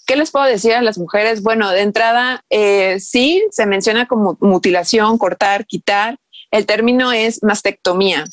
¿Qué 0.05 0.15
les 0.15 0.31
puedo 0.31 0.45
decir 0.45 0.73
a 0.73 0.81
las 0.81 0.97
mujeres? 0.97 1.43
Bueno, 1.43 1.69
de 1.71 1.81
entrada, 1.81 2.43
eh, 2.49 2.97
sí, 2.99 3.43
se 3.51 3.65
menciona 3.65 4.07
como 4.07 4.37
mutilación, 4.39 5.17
cortar, 5.17 5.65
quitar. 5.65 6.17
El 6.49 6.65
término 6.65 7.11
es 7.11 7.43
mastectomía. 7.43 8.25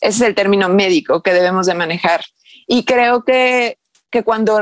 Ese 0.00 0.08
es 0.08 0.20
el 0.22 0.34
término 0.34 0.68
médico 0.68 1.22
que 1.22 1.34
debemos 1.34 1.66
de 1.66 1.74
manejar. 1.74 2.24
Y 2.66 2.84
creo 2.84 3.24
que, 3.24 3.76
que 4.10 4.22
cuando 4.22 4.60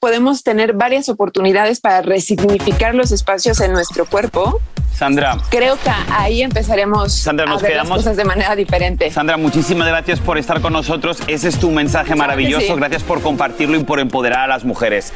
podemos 0.00 0.42
tener 0.42 0.72
varias 0.72 1.08
oportunidades 1.08 1.80
para 1.80 2.02
resignificar 2.02 2.94
los 2.94 3.12
espacios 3.12 3.60
en 3.60 3.72
nuestro 3.72 4.04
cuerpo, 4.06 4.60
Sandra. 4.98 5.38
Creo 5.48 5.78
que 5.78 5.90
ahí 6.10 6.42
empezaremos 6.42 7.26
a 7.28 7.32
ver 7.32 7.76
las 7.76 7.88
cosas 7.88 8.16
de 8.16 8.24
manera 8.24 8.56
diferente. 8.56 9.12
Sandra, 9.12 9.36
muchísimas 9.36 9.86
gracias 9.86 10.18
por 10.18 10.38
estar 10.38 10.60
con 10.60 10.72
nosotros. 10.72 11.22
Ese 11.28 11.46
es 11.46 11.60
tu 11.60 11.70
mensaje 11.70 12.16
maravilloso. 12.16 12.74
Gracias 12.74 13.04
por 13.04 13.22
compartirlo 13.22 13.78
y 13.78 13.84
por 13.84 14.00
empoderar 14.00 14.40
a 14.40 14.46
las 14.48 14.64
mujeres. 14.64 15.12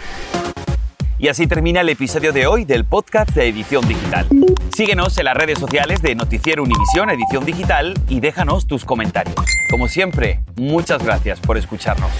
Y 1.19 1.27
así 1.27 1.49
termina 1.49 1.81
el 1.81 1.89
episodio 1.89 2.33
de 2.33 2.47
hoy 2.47 2.65
del 2.65 2.85
podcast 2.85 3.31
de 3.31 3.49
Edición 3.49 3.87
Digital. 3.89 4.27
Síguenos 4.73 5.19
en 5.19 5.25
las 5.25 5.37
redes 5.37 5.59
sociales 5.59 6.01
de 6.01 6.15
Noticiero 6.15 6.63
Univisión 6.63 7.11
Edición 7.11 7.45
Digital 7.45 7.95
y 8.09 8.21
déjanos 8.21 8.69
tus 8.69 8.85
comentarios. 8.85 9.35
Como 9.69 9.89
siempre, 9.89 10.43
muchas 10.57 11.03
gracias 11.03 11.41
por 11.41 11.59
escucharnos. 11.59 12.11